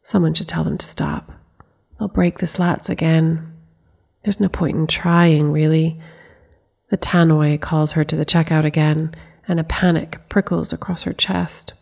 Someone 0.02 0.34
should 0.34 0.48
tell 0.48 0.64
them 0.64 0.78
to 0.78 0.86
stop. 0.86 1.32
They'll 2.00 2.08
break 2.08 2.40
the 2.40 2.48
slats 2.48 2.90
again. 2.90 3.54
There's 4.24 4.40
no 4.40 4.50
point 4.50 4.78
in 4.78 4.88
trying, 4.88 5.52
really. 5.52 6.00
The 6.90 6.98
tannoy 6.98 7.60
calls 7.60 7.94
her 7.94 8.04
to 8.06 8.16
the 8.16 8.26
checkout 8.26 8.64
again, 8.64 9.14
and 9.48 9.60
a 9.60 9.66
panic 9.66 10.20
prickles 10.30 10.72
across 10.72 11.04
her 11.04 11.14
chest. 11.14 11.74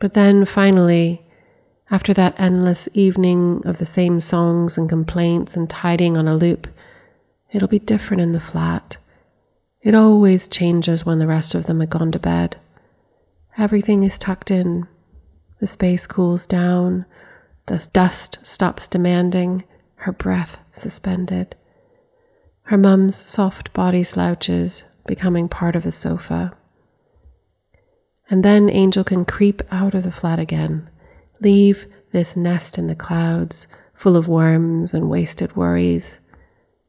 But 0.00 0.14
then, 0.14 0.44
finally, 0.44 1.24
after 1.90 2.12
that 2.14 2.38
endless 2.38 2.88
evening 2.94 3.62
of 3.64 3.78
the 3.78 3.84
same 3.84 4.18
songs 4.18 4.76
and 4.76 4.88
complaints 4.88 5.56
and 5.56 5.70
tidying 5.70 6.16
on 6.16 6.26
a 6.26 6.36
loop, 6.36 6.66
it'll 7.52 7.68
be 7.68 7.78
different 7.78 8.22
in 8.22 8.32
the 8.32 8.40
flat. 8.40 8.96
It 9.82 9.94
always 9.94 10.46
changes 10.46 11.06
when 11.06 11.18
the 11.18 11.26
rest 11.26 11.54
of 11.54 11.66
them 11.66 11.80
have 11.80 11.90
gone 11.90 12.12
to 12.12 12.18
bed. 12.18 12.58
Everything 13.56 14.02
is 14.02 14.18
tucked 14.18 14.50
in. 14.50 14.86
The 15.58 15.66
space 15.66 16.06
cools 16.06 16.46
down. 16.46 17.06
The 17.66 17.88
dust 17.92 18.44
stops 18.44 18.88
demanding, 18.88 19.64
her 19.96 20.12
breath 20.12 20.58
suspended. 20.70 21.56
Her 22.64 22.76
mum's 22.76 23.16
soft 23.16 23.72
body 23.72 24.02
slouches, 24.02 24.84
becoming 25.06 25.48
part 25.48 25.76
of 25.76 25.86
a 25.86 25.90
sofa. 25.90 26.52
And 28.28 28.44
then 28.44 28.70
Angel 28.70 29.02
can 29.02 29.24
creep 29.24 29.62
out 29.70 29.94
of 29.94 30.02
the 30.02 30.12
flat 30.12 30.38
again, 30.38 30.88
leave 31.40 31.86
this 32.12 32.36
nest 32.36 32.76
in 32.78 32.86
the 32.86 32.94
clouds, 32.94 33.66
full 33.94 34.16
of 34.16 34.28
worms 34.28 34.94
and 34.94 35.10
wasted 35.10 35.56
worries. 35.56 36.20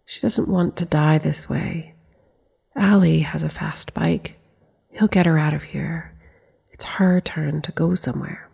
She 0.05 0.21
doesn't 0.21 0.49
want 0.49 0.75
to 0.77 0.85
die 0.85 1.17
this 1.17 1.49
way. 1.49 1.95
Ali 2.81 3.19
has 3.19 3.43
a 3.43 3.49
fast 3.49 3.93
bike. 3.93 4.37
He'll 4.89 5.07
get 5.07 5.27
her 5.27 5.37
out 5.37 5.53
of 5.53 5.63
here. 5.63 6.13
It's 6.71 6.85
her 6.85 7.21
turn 7.21 7.61
to 7.61 7.71
go 7.71 7.93
somewhere. 7.95 8.49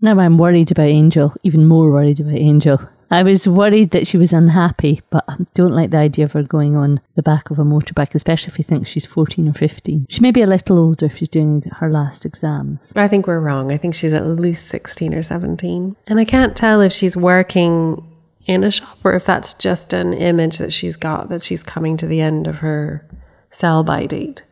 Now 0.00 0.18
I'm 0.18 0.36
worried 0.36 0.72
about 0.72 0.88
Angel, 0.88 1.32
even 1.44 1.64
more 1.64 1.92
worried 1.92 2.18
about 2.18 2.34
Angel. 2.34 2.80
I 3.08 3.22
was 3.22 3.46
worried 3.46 3.92
that 3.92 4.06
she 4.06 4.16
was 4.16 4.32
unhappy, 4.32 5.02
but 5.10 5.22
I 5.28 5.36
don't 5.54 5.74
like 5.74 5.90
the 5.90 5.98
idea 5.98 6.24
of 6.24 6.32
her 6.32 6.42
going 6.42 6.76
on 6.76 7.00
the 7.14 7.22
back 7.22 7.50
of 7.50 7.58
a 7.58 7.62
motorbike, 7.62 8.14
especially 8.14 8.50
if 8.50 8.58
you 8.58 8.64
think 8.64 8.86
she's 8.86 9.06
14 9.06 9.48
or 9.48 9.52
15. 9.52 10.06
She 10.08 10.20
may 10.22 10.32
be 10.32 10.42
a 10.42 10.46
little 10.46 10.78
older 10.78 11.06
if 11.06 11.18
she's 11.18 11.28
doing 11.28 11.62
her 11.76 11.90
last 11.90 12.24
exams. 12.24 12.92
I 12.96 13.06
think 13.06 13.28
we're 13.28 13.38
wrong. 13.38 13.70
I 13.70 13.76
think 13.76 13.94
she's 13.94 14.14
at 14.14 14.26
least 14.26 14.66
16 14.66 15.14
or 15.14 15.22
17. 15.22 15.94
And 16.08 16.18
I 16.18 16.24
can't 16.24 16.56
tell 16.56 16.80
if 16.80 16.92
she's 16.92 17.16
working 17.16 18.02
in 18.46 18.64
a 18.64 18.70
shop 18.70 18.98
or 19.04 19.14
if 19.14 19.24
that's 19.24 19.54
just 19.54 19.92
an 19.92 20.12
image 20.12 20.58
that 20.58 20.72
she's 20.72 20.96
got 20.96 21.28
that 21.28 21.42
she's 21.42 21.62
coming 21.62 21.96
to 21.96 22.06
the 22.06 22.20
end 22.20 22.46
of 22.46 22.56
her 22.56 23.08
sell 23.50 23.84
by 23.84 24.06
date. 24.06 24.42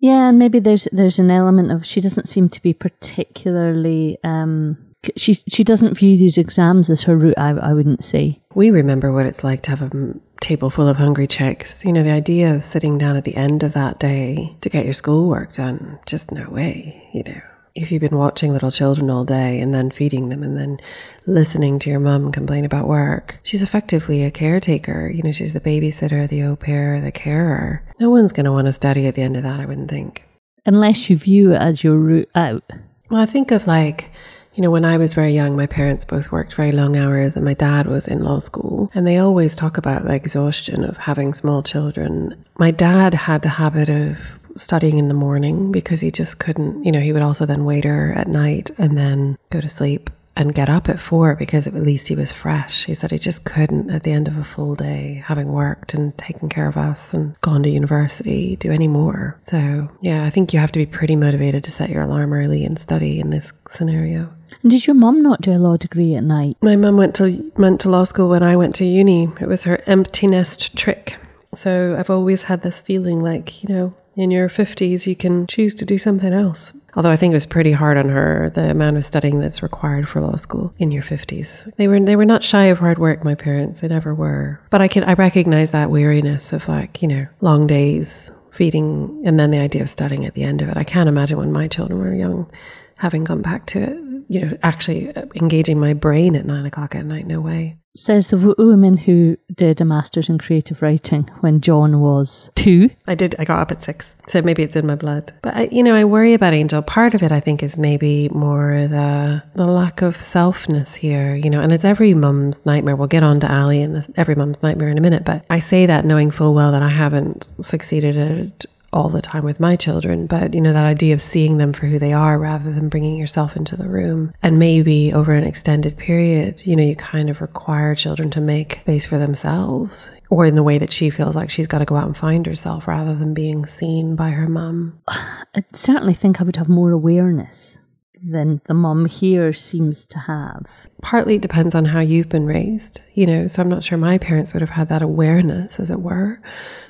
Yeah, 0.00 0.28
and 0.28 0.38
maybe 0.38 0.58
there's 0.58 0.86
there's 0.92 1.18
an 1.18 1.30
element 1.30 1.72
of 1.72 1.84
she 1.84 2.00
doesn't 2.00 2.28
seem 2.28 2.48
to 2.50 2.62
be 2.62 2.72
particularly 2.72 4.18
um 4.22 4.76
she 5.16 5.34
she 5.34 5.64
doesn't 5.64 5.96
view 5.96 6.16
these 6.16 6.38
exams 6.38 6.90
as 6.90 7.02
her 7.02 7.16
route. 7.16 7.38
I 7.38 7.50
I 7.50 7.72
wouldn't 7.72 8.04
say. 8.04 8.40
We 8.54 8.70
remember 8.70 9.12
what 9.12 9.26
it's 9.26 9.44
like 9.44 9.62
to 9.62 9.70
have 9.70 9.82
a 9.82 10.14
table 10.40 10.70
full 10.70 10.88
of 10.88 10.96
hungry 10.96 11.26
chicks. 11.26 11.84
You 11.84 11.92
know, 11.92 12.02
the 12.02 12.10
idea 12.10 12.54
of 12.54 12.64
sitting 12.64 12.98
down 12.98 13.16
at 13.16 13.24
the 13.24 13.36
end 13.36 13.62
of 13.62 13.74
that 13.74 13.98
day 13.98 14.56
to 14.60 14.68
get 14.68 14.84
your 14.84 14.94
schoolwork 14.94 15.52
done, 15.52 15.98
just 16.06 16.32
no 16.32 16.48
way. 16.48 17.08
You 17.12 17.22
know, 17.24 17.40
if 17.74 17.92
you've 17.92 18.00
been 18.00 18.16
watching 18.16 18.52
little 18.52 18.70
children 18.70 19.10
all 19.10 19.24
day 19.24 19.60
and 19.60 19.74
then 19.74 19.90
feeding 19.90 20.28
them 20.28 20.42
and 20.42 20.56
then 20.56 20.78
listening 21.26 21.78
to 21.80 21.90
your 21.90 22.00
mum 22.00 22.32
complain 22.32 22.64
about 22.64 22.88
work, 22.88 23.40
she's 23.42 23.62
effectively 23.62 24.24
a 24.24 24.30
caretaker. 24.30 25.08
You 25.08 25.22
know, 25.22 25.32
she's 25.32 25.52
the 25.52 25.60
babysitter, 25.60 26.28
the 26.28 26.42
au 26.42 26.56
pair, 26.56 27.00
the 27.00 27.12
carer. 27.12 27.82
No 28.00 28.10
one's 28.10 28.32
going 28.32 28.44
to 28.44 28.52
want 28.52 28.66
to 28.66 28.72
study 28.72 29.06
at 29.06 29.14
the 29.14 29.22
end 29.22 29.36
of 29.36 29.42
that, 29.42 29.60
I 29.60 29.66
wouldn't 29.66 29.90
think. 29.90 30.24
Unless 30.66 31.08
you 31.08 31.16
view 31.16 31.52
it 31.52 31.60
as 31.60 31.82
your 31.82 31.96
route 31.96 32.28
out. 32.34 32.62
Uh, 32.70 32.76
well, 33.10 33.20
I 33.22 33.26
think 33.26 33.50
of 33.50 33.66
like, 33.66 34.10
you 34.54 34.62
know, 34.62 34.70
when 34.70 34.84
I 34.84 34.98
was 34.98 35.14
very 35.14 35.30
young, 35.30 35.56
my 35.56 35.66
parents 35.66 36.04
both 36.04 36.32
worked 36.32 36.54
very 36.54 36.72
long 36.72 36.96
hours 36.96 37.36
and 37.36 37.44
my 37.44 37.54
dad 37.54 37.86
was 37.86 38.08
in 38.08 38.22
law 38.22 38.38
school. 38.40 38.90
And 38.94 39.06
they 39.06 39.16
always 39.16 39.56
talk 39.56 39.78
about 39.78 40.04
the 40.04 40.14
exhaustion 40.14 40.84
of 40.84 40.96
having 40.96 41.32
small 41.32 41.62
children. 41.62 42.44
My 42.58 42.70
dad 42.70 43.14
had 43.14 43.42
the 43.42 43.48
habit 43.48 43.88
of 43.88 44.18
studying 44.58 44.98
in 44.98 45.08
the 45.08 45.14
morning 45.14 45.72
because 45.72 46.00
he 46.00 46.10
just 46.10 46.38
couldn't, 46.38 46.84
you 46.84 46.92
know, 46.92 47.00
he 47.00 47.12
would 47.12 47.22
also 47.22 47.46
then 47.46 47.64
waiter 47.64 48.12
at 48.16 48.28
night 48.28 48.70
and 48.78 48.96
then 48.96 49.38
go 49.50 49.60
to 49.60 49.68
sleep 49.68 50.10
and 50.38 50.54
get 50.54 50.68
up 50.68 50.88
at 50.88 51.00
four 51.00 51.34
because 51.34 51.66
at 51.66 51.74
least 51.74 52.06
he 52.06 52.14
was 52.14 52.30
fresh. 52.30 52.84
He 52.84 52.94
said 52.94 53.10
he 53.10 53.18
just 53.18 53.44
couldn't, 53.44 53.90
at 53.90 54.04
the 54.04 54.12
end 54.12 54.28
of 54.28 54.36
a 54.36 54.44
full 54.44 54.76
day, 54.76 55.22
having 55.26 55.52
worked 55.52 55.94
and 55.94 56.16
taken 56.16 56.48
care 56.48 56.68
of 56.68 56.76
us 56.76 57.12
and 57.12 57.38
gone 57.40 57.64
to 57.64 57.68
university, 57.68 58.54
do 58.54 58.70
any 58.70 58.86
more. 58.86 59.36
So, 59.42 59.88
yeah, 60.00 60.24
I 60.24 60.30
think 60.30 60.52
you 60.52 60.60
have 60.60 60.70
to 60.72 60.78
be 60.78 60.86
pretty 60.86 61.16
motivated 61.16 61.64
to 61.64 61.72
set 61.72 61.90
your 61.90 62.02
alarm 62.02 62.32
early 62.32 62.64
and 62.64 62.78
study 62.78 63.18
in 63.18 63.30
this 63.30 63.52
scenario. 63.68 64.32
And 64.62 64.70
did 64.70 64.86
your 64.86 64.94
mum 64.94 65.22
not 65.22 65.40
do 65.40 65.52
a 65.52 65.58
law 65.58 65.76
degree 65.76 66.14
at 66.14 66.22
night? 66.22 66.56
My 66.60 66.76
mum 66.76 66.96
went 66.96 67.16
to 67.16 67.52
went 67.56 67.80
to 67.80 67.88
law 67.88 68.04
school 68.04 68.28
when 68.28 68.42
I 68.42 68.56
went 68.56 68.76
to 68.76 68.84
uni. 68.84 69.28
It 69.40 69.46
was 69.46 69.64
her 69.64 69.82
empty 69.86 70.28
nest 70.28 70.76
trick. 70.76 71.16
So 71.54 71.96
I've 71.98 72.10
always 72.10 72.44
had 72.44 72.62
this 72.62 72.80
feeling 72.80 73.22
like, 73.22 73.62
you 73.62 73.68
know, 73.74 73.94
in 74.18 74.30
your 74.30 74.48
50s, 74.48 75.06
you 75.06 75.14
can 75.14 75.46
choose 75.46 75.74
to 75.76 75.84
do 75.84 75.96
something 75.96 76.32
else. 76.32 76.72
Although 76.96 77.10
I 77.10 77.16
think 77.16 77.32
it 77.32 77.36
was 77.36 77.46
pretty 77.46 77.70
hard 77.72 77.96
on 77.96 78.08
her, 78.08 78.50
the 78.54 78.70
amount 78.70 78.96
of 78.96 79.04
studying 79.04 79.38
that's 79.38 79.62
required 79.62 80.08
for 80.08 80.20
law 80.20 80.34
school 80.36 80.74
in 80.78 80.90
your 80.90 81.02
50s. 81.02 81.72
They 81.76 81.86
were 81.86 82.00
they 82.00 82.16
were 82.16 82.24
not 82.24 82.42
shy 82.42 82.64
of 82.64 82.78
hard 82.78 82.98
work, 82.98 83.22
my 83.22 83.36
parents. 83.36 83.80
They 83.80 83.88
never 83.88 84.12
were. 84.14 84.60
But 84.70 84.80
I 84.80 84.88
can 84.88 85.04
I 85.04 85.12
recognize 85.14 85.70
that 85.70 85.90
weariness 85.90 86.52
of 86.52 86.66
like, 86.66 87.00
you 87.00 87.08
know, 87.08 87.26
long 87.40 87.68
days, 87.68 88.32
feeding 88.50 89.22
and 89.24 89.38
then 89.38 89.52
the 89.52 89.60
idea 89.60 89.82
of 89.82 89.88
studying 89.88 90.26
at 90.26 90.34
the 90.34 90.42
end 90.42 90.62
of 90.62 90.68
it. 90.68 90.76
I 90.76 90.82
can't 90.82 91.08
imagine 91.08 91.38
when 91.38 91.52
my 91.52 91.68
children 91.68 92.00
were 92.00 92.12
young 92.12 92.50
having 92.96 93.22
gone 93.22 93.42
back 93.42 93.66
to 93.66 93.80
it 93.80 94.07
you 94.28 94.44
know, 94.44 94.58
actually 94.62 95.14
uh, 95.14 95.24
engaging 95.34 95.80
my 95.80 95.94
brain 95.94 96.36
at 96.36 96.46
nine 96.46 96.66
o'clock 96.66 96.94
at 96.94 97.04
night. 97.04 97.26
No 97.26 97.40
way. 97.40 97.78
Says 97.96 98.28
the 98.28 98.54
woman 98.56 98.96
who 98.96 99.36
did 99.52 99.80
a 99.80 99.84
master's 99.84 100.28
in 100.28 100.38
creative 100.38 100.82
writing 100.82 101.24
when 101.40 101.60
John 101.60 102.00
was 102.00 102.48
two. 102.54 102.90
I 103.08 103.16
did. 103.16 103.34
I 103.40 103.44
got 103.44 103.58
up 103.58 103.72
at 103.72 103.82
six, 103.82 104.14
so 104.28 104.40
maybe 104.40 104.62
it's 104.62 104.76
in 104.76 104.86
my 104.86 104.94
blood. 104.94 105.32
But 105.42 105.56
I, 105.56 105.68
you 105.72 105.82
know, 105.82 105.96
I 105.96 106.04
worry 106.04 106.34
about 106.34 106.52
Angel. 106.52 106.80
Part 106.82 107.14
of 107.14 107.22
it, 107.24 107.32
I 107.32 107.40
think, 107.40 107.62
is 107.62 107.76
maybe 107.76 108.28
more 108.28 108.86
the 108.86 109.42
the 109.54 109.66
lack 109.66 110.02
of 110.02 110.16
selfness 110.16 110.94
here. 110.94 111.34
You 111.34 111.50
know, 111.50 111.60
and 111.60 111.72
it's 111.72 111.84
every 111.84 112.14
mum's 112.14 112.64
nightmare. 112.64 112.94
We'll 112.94 113.08
get 113.08 113.24
on 113.24 113.40
to 113.40 113.52
Ali 113.52 113.82
and 113.82 113.96
the, 113.96 114.14
every 114.16 114.36
mum's 114.36 114.62
nightmare 114.62 114.90
in 114.90 114.98
a 114.98 115.00
minute. 115.02 115.24
But 115.24 115.44
I 115.50 115.58
say 115.58 115.86
that 115.86 116.04
knowing 116.04 116.30
full 116.30 116.54
well 116.54 116.70
that 116.72 116.82
I 116.82 116.90
haven't 116.90 117.50
succeeded 117.60 118.16
at 118.16 118.66
all 118.92 119.08
the 119.08 119.22
time 119.22 119.44
with 119.44 119.60
my 119.60 119.76
children, 119.76 120.26
but 120.26 120.54
you 120.54 120.60
know, 120.60 120.72
that 120.72 120.84
idea 120.84 121.14
of 121.14 121.20
seeing 121.20 121.58
them 121.58 121.72
for 121.72 121.86
who 121.86 121.98
they 121.98 122.12
are 122.12 122.38
rather 122.38 122.72
than 122.72 122.88
bringing 122.88 123.16
yourself 123.16 123.56
into 123.56 123.76
the 123.76 123.88
room. 123.88 124.32
And 124.42 124.58
maybe 124.58 125.12
over 125.12 125.34
an 125.34 125.44
extended 125.44 125.96
period, 125.96 126.66
you 126.66 126.76
know, 126.76 126.82
you 126.82 126.96
kind 126.96 127.30
of 127.30 127.40
require 127.40 127.94
children 127.94 128.30
to 128.30 128.40
make 128.40 128.80
space 128.80 129.06
for 129.06 129.18
themselves 129.18 130.10
or 130.30 130.46
in 130.46 130.54
the 130.54 130.62
way 130.62 130.78
that 130.78 130.92
she 130.92 131.10
feels 131.10 131.36
like 131.36 131.50
she's 131.50 131.68
got 131.68 131.78
to 131.78 131.84
go 131.84 131.96
out 131.96 132.06
and 132.06 132.16
find 132.16 132.46
herself 132.46 132.88
rather 132.88 133.14
than 133.14 133.34
being 133.34 133.66
seen 133.66 134.16
by 134.16 134.30
her 134.30 134.48
mum. 134.48 135.00
I 135.08 135.64
certainly 135.72 136.14
think 136.14 136.40
I 136.40 136.44
would 136.44 136.56
have 136.56 136.68
more 136.68 136.90
awareness 136.90 137.78
than 138.22 138.60
the 138.66 138.74
mum 138.74 139.06
here 139.06 139.52
seems 139.52 140.06
to 140.06 140.18
have. 140.20 140.87
Partly 141.02 141.36
it 141.36 141.42
depends 141.42 141.74
on 141.74 141.84
how 141.84 142.00
you've 142.00 142.28
been 142.28 142.46
raised, 142.46 143.02
you 143.14 143.26
know, 143.26 143.46
so 143.46 143.62
I'm 143.62 143.68
not 143.68 143.84
sure 143.84 143.96
my 143.96 144.18
parents 144.18 144.52
would 144.52 144.62
have 144.62 144.70
had 144.70 144.88
that 144.88 145.02
awareness, 145.02 145.78
as 145.78 145.90
it 145.90 146.00
were 146.00 146.40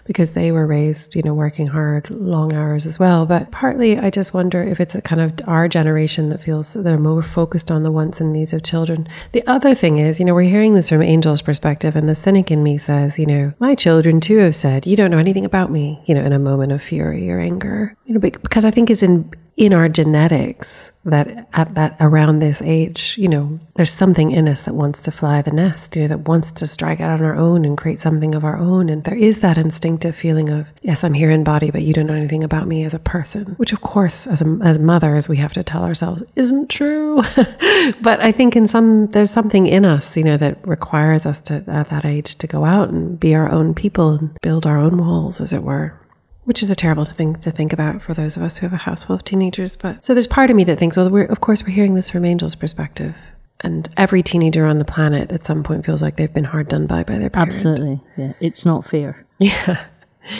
because 0.09 0.31
they 0.31 0.51
were 0.51 0.66
raised, 0.66 1.14
you 1.14 1.23
know, 1.23 1.35
working 1.35 1.66
hard, 1.66 2.09
long 2.09 2.55
hours 2.55 2.87
as 2.87 2.99
well. 2.99 3.27
But 3.27 3.51
partly, 3.53 3.99
I 3.99 4.09
just 4.09 4.33
wonder 4.33 4.62
if 4.62 4.81
it's 4.81 4.94
a 4.94 5.03
kind 5.03 5.21
of 5.21 5.35
our 5.47 5.68
generation 5.68 6.31
that 6.31 6.42
feels 6.42 6.73
that 6.73 6.83
they're 6.83 6.97
more 6.97 7.23
focused 7.23 7.71
on 7.71 7.83
the 7.83 7.92
wants 7.92 8.18
and 8.18 8.33
needs 8.33 8.55
of 8.55 8.62
children. 8.62 9.07
The 9.33 9.47
other 9.47 9.75
thing 9.75 9.99
is, 9.99 10.18
you 10.18 10.25
know, 10.25 10.35
we're 10.35 10.49
hearing 10.49 10.73
this 10.73 10.88
from 10.88 11.03
Angel's 11.03 11.42
perspective, 11.42 11.94
and 11.94 12.09
the 12.09 12.14
cynic 12.14 12.51
in 12.51 12.62
me 12.62 12.79
says, 12.79 13.18
you 13.18 13.27
know, 13.27 13.53
my 13.59 13.75
children 13.75 14.18
too 14.18 14.38
have 14.38 14.55
said, 14.55 14.87
you 14.87 14.97
don't 14.97 15.11
know 15.11 15.18
anything 15.18 15.44
about 15.44 15.71
me, 15.71 16.03
you 16.07 16.14
know, 16.14 16.25
in 16.25 16.33
a 16.33 16.38
moment 16.38 16.73
of 16.73 16.83
fury 16.83 17.31
or 17.31 17.38
anger, 17.38 17.94
you 18.07 18.14
know, 18.14 18.21
because 18.21 18.64
I 18.64 18.71
think 18.71 18.88
it's 18.88 19.03
in 19.03 19.31
in 19.59 19.75
our 19.75 19.88
genetics 19.88 20.92
that 21.05 21.49
at 21.53 21.75
that 21.75 21.97
around 21.99 22.38
this 22.38 22.62
age, 22.62 23.16
you 23.18 23.29
know, 23.29 23.59
there's 23.75 23.92
something 23.98 24.30
in 24.30 24.48
us 24.48 24.62
that 24.62 24.74
wants 24.74 25.02
to 25.02 25.11
fly 25.11 25.42
the 25.42 25.50
nest, 25.50 25.96
you 25.96 26.02
know, 26.02 26.08
that 26.08 26.28
wants 26.28 26.52
to 26.52 26.66
strike 26.66 27.00
out 27.00 27.20
on 27.20 27.26
our 27.26 27.34
own 27.34 27.64
and 27.64 27.76
create 27.76 27.98
something 27.98 28.34
of 28.34 28.44
our 28.44 28.56
own. 28.56 28.88
And 28.88 29.04
there 29.04 29.16
is 29.16 29.40
that 29.40 29.58
instinctive 29.58 30.14
feeling 30.14 30.48
of, 30.48 30.72
yes, 30.80 31.02
I'm 31.02 31.14
here 31.14 31.30
in 31.30 31.44
body, 31.44 31.70
but 31.70 31.82
you 31.82 31.92
don't 31.92 32.06
know 32.06 32.14
anything 32.14 32.44
about 32.44 32.68
me 32.68 32.84
as 32.84 32.94
a 32.94 32.98
person, 32.98 33.54
which 33.56 33.72
of 33.72 33.80
course, 33.80 34.26
as 34.26 34.40
a, 34.40 34.58
as 34.62 34.78
mothers, 34.78 35.28
we 35.28 35.37
have 35.38 35.52
to 35.54 35.64
tell 35.64 35.84
ourselves 35.84 36.22
isn't 36.37 36.70
true. 36.70 37.22
but 38.00 38.20
I 38.20 38.32
think 38.32 38.56
in 38.56 38.68
some, 38.68 39.08
there's 39.08 39.32
something 39.32 39.66
in 39.66 39.84
us, 39.84 40.16
you 40.16 40.22
know, 40.22 40.37
that 40.37 40.66
requires 40.66 41.26
us 41.26 41.40
to, 41.42 41.64
at 41.66 41.90
that 41.90 42.04
age, 42.04 42.37
to 42.37 42.46
go 42.46 42.64
out 42.64 42.90
and 42.90 43.18
be 43.18 43.34
our 43.34 43.50
own 43.50 43.74
people 43.74 44.11
and 44.11 44.40
build 44.40 44.64
our 44.64 44.78
own 44.78 44.96
walls, 44.96 45.40
as 45.40 45.52
it 45.52 45.62
were 45.62 45.98
which 46.44 46.62
is 46.62 46.70
a 46.70 46.74
terrible 46.74 47.04
thing 47.04 47.34
to 47.34 47.50
think 47.50 47.74
about 47.74 48.00
for 48.00 48.14
those 48.14 48.38
of 48.38 48.42
us 48.42 48.56
who 48.56 48.64
have 48.64 48.72
a 48.72 48.78
house 48.78 49.04
full 49.04 49.14
of 49.14 49.22
teenagers. 49.22 49.76
But 49.76 50.02
so 50.02 50.14
there's 50.14 50.26
part 50.26 50.48
of 50.48 50.56
me 50.56 50.64
that 50.64 50.78
thinks, 50.78 50.96
well, 50.96 51.11
we're, 51.11 51.26
of 51.26 51.42
course, 51.42 51.62
we're 51.62 51.74
hearing 51.74 51.94
this 51.94 52.08
from 52.08 52.24
Angel's 52.24 52.54
perspective. 52.54 53.14
And 53.61 53.88
every 53.97 54.23
teenager 54.23 54.64
on 54.66 54.79
the 54.79 54.85
planet 54.85 55.33
at 55.33 55.44
some 55.44 55.62
point 55.62 55.85
feels 55.85 56.01
like 56.01 56.16
they've 56.16 56.33
been 56.33 56.44
hard 56.44 56.68
done 56.68 56.87
by 56.87 57.03
by 57.03 57.18
their 57.18 57.31
parents. 57.31 57.57
Absolutely. 57.59 58.01
Yeah. 58.16 58.33
It's 58.40 58.64
not 58.64 58.85
fair. 58.85 59.25
Yeah. 59.40 59.87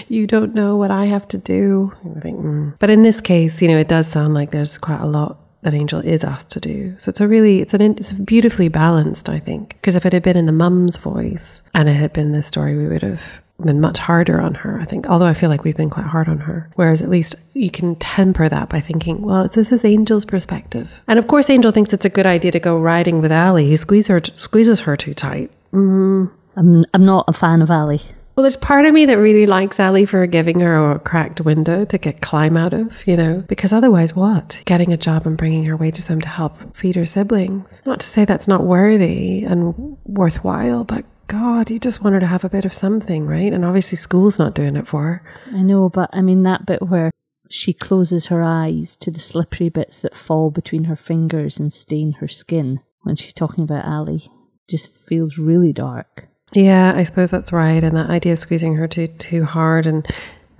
You 0.09 0.27
don't 0.27 0.55
know 0.55 0.77
what 0.77 0.91
I 0.91 1.07
have 1.07 1.27
to 1.29 1.39
do. 1.39 1.93
I 2.17 2.21
think, 2.21 2.41
mm. 2.41 2.75
But 2.79 2.91
in 2.91 3.05
this 3.05 3.21
case, 3.21 3.63
you 3.63 3.69
know, 3.69 3.79
it 3.79 3.89
does 3.89 4.07
sound 4.07 4.35
like 4.35 4.51
there's 4.51 4.77
quite 4.77 5.01
a 5.01 5.07
lot 5.07 5.39
that 5.63 5.73
Angel 5.73 6.01
is 6.01 6.25
asked 6.25 6.51
to 6.51 6.61
do. 6.61 6.95
So 6.99 7.11
it's 7.11 7.21
a 7.21 7.29
really, 7.29 7.61
it's 7.61 7.75
an, 7.75 7.83
it's 7.83 8.13
beautifully 8.13 8.69
balanced, 8.69 9.29
I 9.29 9.39
think. 9.39 9.71
Because 9.71 9.97
if 9.97 10.05
it 10.05 10.13
had 10.13 10.23
been 10.23 10.37
in 10.37 10.47
the 10.47 10.53
mum's 10.53 10.97
voice 10.97 11.63
and 11.75 11.89
it 11.89 11.95
had 11.95 12.13
been 12.13 12.33
this 12.33 12.47
story, 12.47 12.77
we 12.77 12.87
would 12.87 13.03
have 13.03 13.23
been 13.65 13.81
much 13.81 13.99
harder 13.99 14.41
on 14.41 14.55
her, 14.55 14.79
I 14.81 14.85
think, 14.85 15.07
although 15.09 15.27
I 15.27 15.35
feel 15.35 15.51
like 15.51 15.65
we've 15.65 15.77
been 15.77 15.91
quite 15.91 16.07
hard 16.07 16.29
on 16.29 16.39
her. 16.39 16.71
Whereas 16.77 17.03
at 17.03 17.09
least 17.09 17.35
you 17.55 17.71
can 17.71 17.97
temper 17.97 18.49
that 18.49 18.69
by 18.69 18.81
thinking, 18.81 19.23
well, 19.23 19.49
this 19.49 19.73
is 19.73 19.85
Angel's 19.85 20.25
perspective. 20.25 21.03
And 21.09 21.19
of 21.19 21.27
course, 21.27 21.51
Angel 21.51 21.73
thinks 21.73 21.93
it's 21.93 22.05
a 22.05 22.11
good 22.11 22.27
idea 22.27 22.53
to 22.53 22.61
go 22.61 22.79
riding 22.79 23.21
with 23.21 23.33
Ali. 23.33 23.67
He 23.67 23.77
squeezes 23.77 24.09
her, 24.09 24.21
squeezes 24.37 24.81
her 24.81 24.97
too 24.97 25.15
tight. 25.15 25.51
Mm. 25.73 26.31
I'm, 26.57 26.85
I'm 26.95 27.05
not 27.05 27.25
a 27.29 27.33
fan 27.33 27.63
of 27.63 27.71
Ali. 27.71 28.01
Well, 28.37 28.45
there's 28.45 28.57
part 28.57 28.87
of 28.87 28.95
me 28.95 29.05
that 29.07 29.19
really 29.19 29.47
likes 29.47 29.81
Ali 29.81 30.07
for 30.07 30.25
giving 30.29 30.61
her 30.61 30.93
a 30.93 31.01
cracked 31.01 31.41
window 31.41 31.85
to 31.87 31.99
get 31.99 32.21
climb 32.21 32.57
out 32.57 32.73
of, 32.73 33.05
you 33.05 33.17
know, 33.17 33.43
because 33.49 33.73
otherwise, 33.73 34.15
what? 34.15 34.63
Getting 34.65 34.93
a 34.93 34.97
job 34.97 35.27
and 35.27 35.37
bringing 35.37 35.65
her 35.65 35.77
wages 35.77 36.07
home 36.07 36.21
to 36.21 36.29
help 36.29 36.77
feed 36.77 36.95
her 36.95 37.05
siblings. 37.05 37.83
Not 37.85 37.99
to 37.99 38.07
say 38.07 38.25
that's 38.25 38.47
not 38.47 38.63
worthy 38.63 39.43
and 39.43 39.97
worthwhile, 40.05 40.85
but 40.85 41.05
God, 41.29 41.71
you 41.71 41.79
just 41.79 42.03
want 42.03 42.15
her 42.15 42.21
to 42.21 42.27
have 42.27 42.45
a 42.45 42.49
bit 42.49 42.65
of 42.65 42.73
something, 42.73 43.27
right? 43.27 43.53
And 43.53 43.65
obviously, 43.65 43.97
school's 43.97 44.39
not 44.39 44.55
doing 44.55 44.77
it 44.77 44.89
for 44.89 45.03
her. 45.03 45.23
I 45.55 45.63
know, 45.63 45.89
but 45.91 46.09
I 46.13 46.23
mean, 46.23 46.43
that 46.45 46.67
bit 46.67 46.83
where 46.83 47.11
she 47.51 47.73
closes 47.73 48.27
her 48.27 48.43
eyes 48.43 48.97
to 48.97 49.11
the 49.11 49.21
slippery 49.21 49.69
bits 49.69 49.99
that 49.99 50.17
fall 50.17 50.51
between 50.51 50.85
her 50.85 50.97
fingers 50.97 51.59
and 51.59 51.73
stain 51.73 52.13
her 52.13 52.29
skin 52.29 52.81
when 53.03 53.15
she's 53.17 53.33
talking 53.35 53.65
about 53.65 53.85
Ali 53.85 54.31
just 54.69 54.95
feels 54.95 55.39
really 55.39 55.73
dark. 55.73 56.29
Yeah, 56.53 56.93
I 56.97 57.05
suppose 57.05 57.31
that's 57.31 57.53
right. 57.53 57.83
And 57.85 57.97
that 57.97 58.11
idea 58.11 58.33
of 58.33 58.39
squeezing 58.39 58.77
her 58.77 58.89
too 58.89 59.09
too 59.09 59.45
hard 59.45 59.87
and 59.87 60.07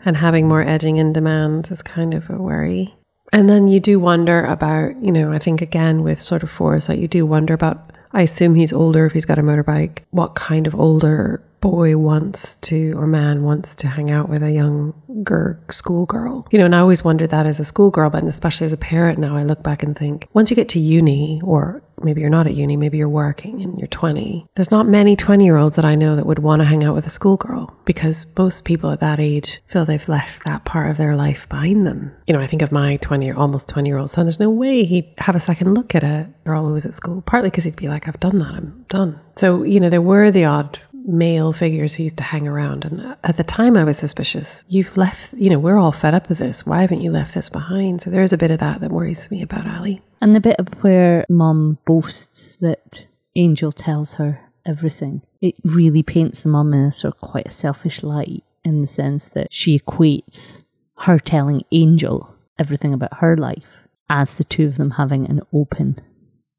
and 0.05 0.17
having 0.17 0.49
more 0.49 0.63
edging 0.63 0.97
in 0.97 1.13
demand 1.13 1.71
is 1.71 1.83
kind 1.83 2.15
of 2.15 2.29
a 2.31 2.37
worry. 2.37 2.95
And 3.33 3.49
then 3.49 3.69
you 3.69 3.81
do 3.81 4.01
wonder 4.01 4.45
about, 4.45 5.03
you 5.03 5.13
know, 5.13 5.33
I 5.33 5.39
think 5.39 5.61
again 5.61 6.03
with 6.03 6.21
sort 6.21 6.43
of 6.43 6.51
foresight, 6.51 6.99
you 6.99 7.09
do 7.09 7.27
wonder 7.27 7.53
about 7.53 7.93
I 8.13 8.23
assume 8.23 8.55
he's 8.55 8.73
older 8.73 9.07
if 9.07 9.13
he's 9.13 9.27
got 9.27 9.39
a 9.39 9.43
motorbike. 9.43 10.01
What 10.11 10.35
kind 10.35 10.67
of 10.67 10.75
older 10.75 11.43
boy 11.61 11.97
wants 11.97 12.57
to, 12.57 12.93
or 12.97 13.07
man 13.07 13.43
wants 13.43 13.75
to 13.77 13.89
hang 13.89 14.11
out 14.11 14.29
with 14.29 14.43
a 14.43 14.53
younger 14.53 15.61
schoolgirl? 15.71 16.47
You 16.51 16.59
know, 16.59 16.67
and 16.67 16.75
I 16.75 16.81
always 16.81 17.05
wondered 17.05 17.31
that 17.31 17.47
as 17.47 17.61
a 17.61 17.65
schoolgirl, 17.65 18.11
but 18.11 18.25
especially 18.25 18.65
as 18.65 18.73
a 18.73 18.79
parent 18.79 19.19
now, 19.19 19.37
I 19.37 19.43
look 19.43 19.63
back 19.63 19.83
and 19.83 19.97
think 19.97 20.29
once 20.33 20.51
you 20.51 20.57
get 20.57 20.69
to 20.71 20.79
uni 20.79 21.41
or 21.45 21.83
maybe 22.03 22.21
you're 22.21 22.31
not 22.31 22.47
at 22.47 22.55
uni, 22.55 22.77
maybe 22.77 22.99
you're 22.99 23.09
working 23.09 23.61
and 23.63 23.79
you're 23.79 23.89
20. 23.89 24.47
There's 24.55 24.71
not 24.71 24.87
many 24.87 25.17
20 25.17 25.45
year 25.45 25.57
olds 25.57 25.77
that 25.77 25.85
I 25.85 25.95
know 25.95 26.17
that 26.17 26.27
would 26.27 26.39
want 26.39 26.61
to 26.61 26.67
hang 26.67 26.85
out 26.85 26.95
with 26.95 27.07
a 27.07 27.11
schoolgirl 27.11 27.77
because 27.85 28.27
most 28.37 28.65
people 28.65 28.91
at 28.91 29.01
that 29.01 29.21
age 29.21 29.61
feel 29.67 29.85
they've 29.85 30.09
left 30.09 30.45
that 30.45 30.65
part 30.65 30.91
of 30.91 30.97
their 30.97 31.17
life 31.17 31.49
behind 31.49 31.87
them. 31.87 32.13
You 32.27 32.35
know, 32.35 32.41
I 32.41 32.47
think 32.47 32.63
of 32.63 32.73
my 32.73 32.97
20 32.99 33.31
or 33.31 33.37
almost 33.37 33.69
20 33.69 33.89
year 33.89 33.99
old 33.99 34.11
son, 34.11 34.27
there's 34.27 34.41
no 34.41 34.51
way 34.51 34.85
he'd 34.85 35.13
have 35.19 35.37
a 35.37 35.41
second 35.41 35.75
look 35.75 35.95
at 35.95 36.03
a 36.03 36.29
girl 36.45 36.67
who 36.67 36.73
was 36.73 36.87
at 36.87 36.95
school, 36.95 37.23
partly 37.23 37.51
because 37.51 37.65
he'd 37.65 37.77
be 37.77 37.89
like, 37.89 38.09
I've 38.09 38.21
done 38.21 38.39
that, 38.39 38.53
I'm 38.53 38.85
done. 38.89 39.21
So, 39.37 39.63
you 39.63 39.81
know, 39.81 39.91
there 39.91 40.03
were 40.03 40.31
the 40.31 40.45
odd 40.45 40.79
male 41.09 41.53
figures 41.53 41.95
who 41.95 42.03
used 42.05 42.19
to 42.19 42.23
hang 42.23 42.47
around. 42.47 42.85
And 42.85 43.17
at 43.25 43.37
the 43.37 43.45
time, 43.45 43.77
I 43.77 43.85
was 43.85 43.99
suspicious. 43.99 44.63
You've 44.69 44.97
left, 44.97 45.33
you 45.33 45.51
know, 45.51 45.59
we're 45.59 45.79
all 45.79 45.93
fed 45.93 46.15
up 46.15 46.29
with 46.29 46.39
this. 46.39 46.67
Why 46.67 46.83
haven't 46.83 47.01
you 47.01 47.11
left 47.11 47.35
this 47.35 47.49
behind? 47.49 48.03
So 48.03 48.11
there's 48.11 48.33
a 48.33 48.39
bit 48.39 48.51
of 48.51 48.61
that 48.61 48.81
that 48.81 48.93
worries 48.93 49.31
me 49.31 49.43
about 49.43 49.67
Ali. 49.67 50.03
And 50.21 50.35
the 50.35 50.41
bit 50.41 50.57
of 50.59 50.69
where 50.83 51.25
mum 51.29 51.79
boasts 51.87 52.57
that 52.57 53.07
Angel 53.37 53.73
tells 53.73 54.15
her 54.15 54.41
everything, 54.67 55.23
it 55.41 55.55
really 55.65 56.03
paints 56.03 56.43
the 56.43 56.49
mum 56.49 56.75
in 56.75 56.81
a 56.81 56.93
sort 56.93 57.15
of 57.15 57.21
quite 57.21 57.47
a 57.47 57.53
selfish 57.53 58.03
light 58.03 58.43
in 58.65 58.81
the 58.81 58.87
sense 58.87 59.27
that 59.27 59.53
she 59.53 59.79
equates 59.79 60.65
her 60.99 61.19
telling 61.19 61.63
Angel 61.71 62.35
everything 62.59 62.93
about 62.93 63.19
her 63.19 63.37
life 63.37 63.87
as 64.11 64.35
the 64.35 64.45
two 64.45 64.67
of 64.67 64.77
them 64.77 64.93
having 64.93 65.27
an 65.27 65.41
open 65.53 66.01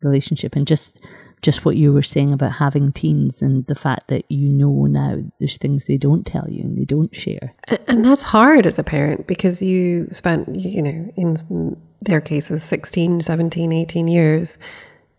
relationship 0.02 0.56
and 0.56 0.66
just 0.66 0.98
just 1.42 1.64
what 1.64 1.78
you 1.78 1.94
were 1.94 2.04
saying 2.04 2.34
about 2.34 2.54
having 2.54 2.92
teens 2.92 3.42
and 3.42 3.66
the 3.68 3.76
fact 3.76 4.08
that 4.10 4.30
you 4.30 4.50
know 4.50 4.86
now 4.86 5.22
there's 5.40 5.58
things 5.58 5.86
they 5.86 5.98
don't 5.98 6.26
tell 6.26 6.50
you 6.50 6.64
and 6.64 6.78
they 6.78 6.86
don't 6.86 7.16
share. 7.16 7.54
And 7.88 8.04
that's 8.04 8.24
hard 8.24 8.66
as 8.66 8.78
a 8.78 8.84
parent 8.84 9.28
because 9.28 9.62
you 9.62 10.08
spent, 10.12 10.54
you 10.56 10.82
know, 10.82 11.14
in 11.16 11.78
their 12.02 12.22
cases, 12.22 12.64
16, 12.64 13.22
17, 13.22 13.72
18 13.72 14.08
years 14.08 14.58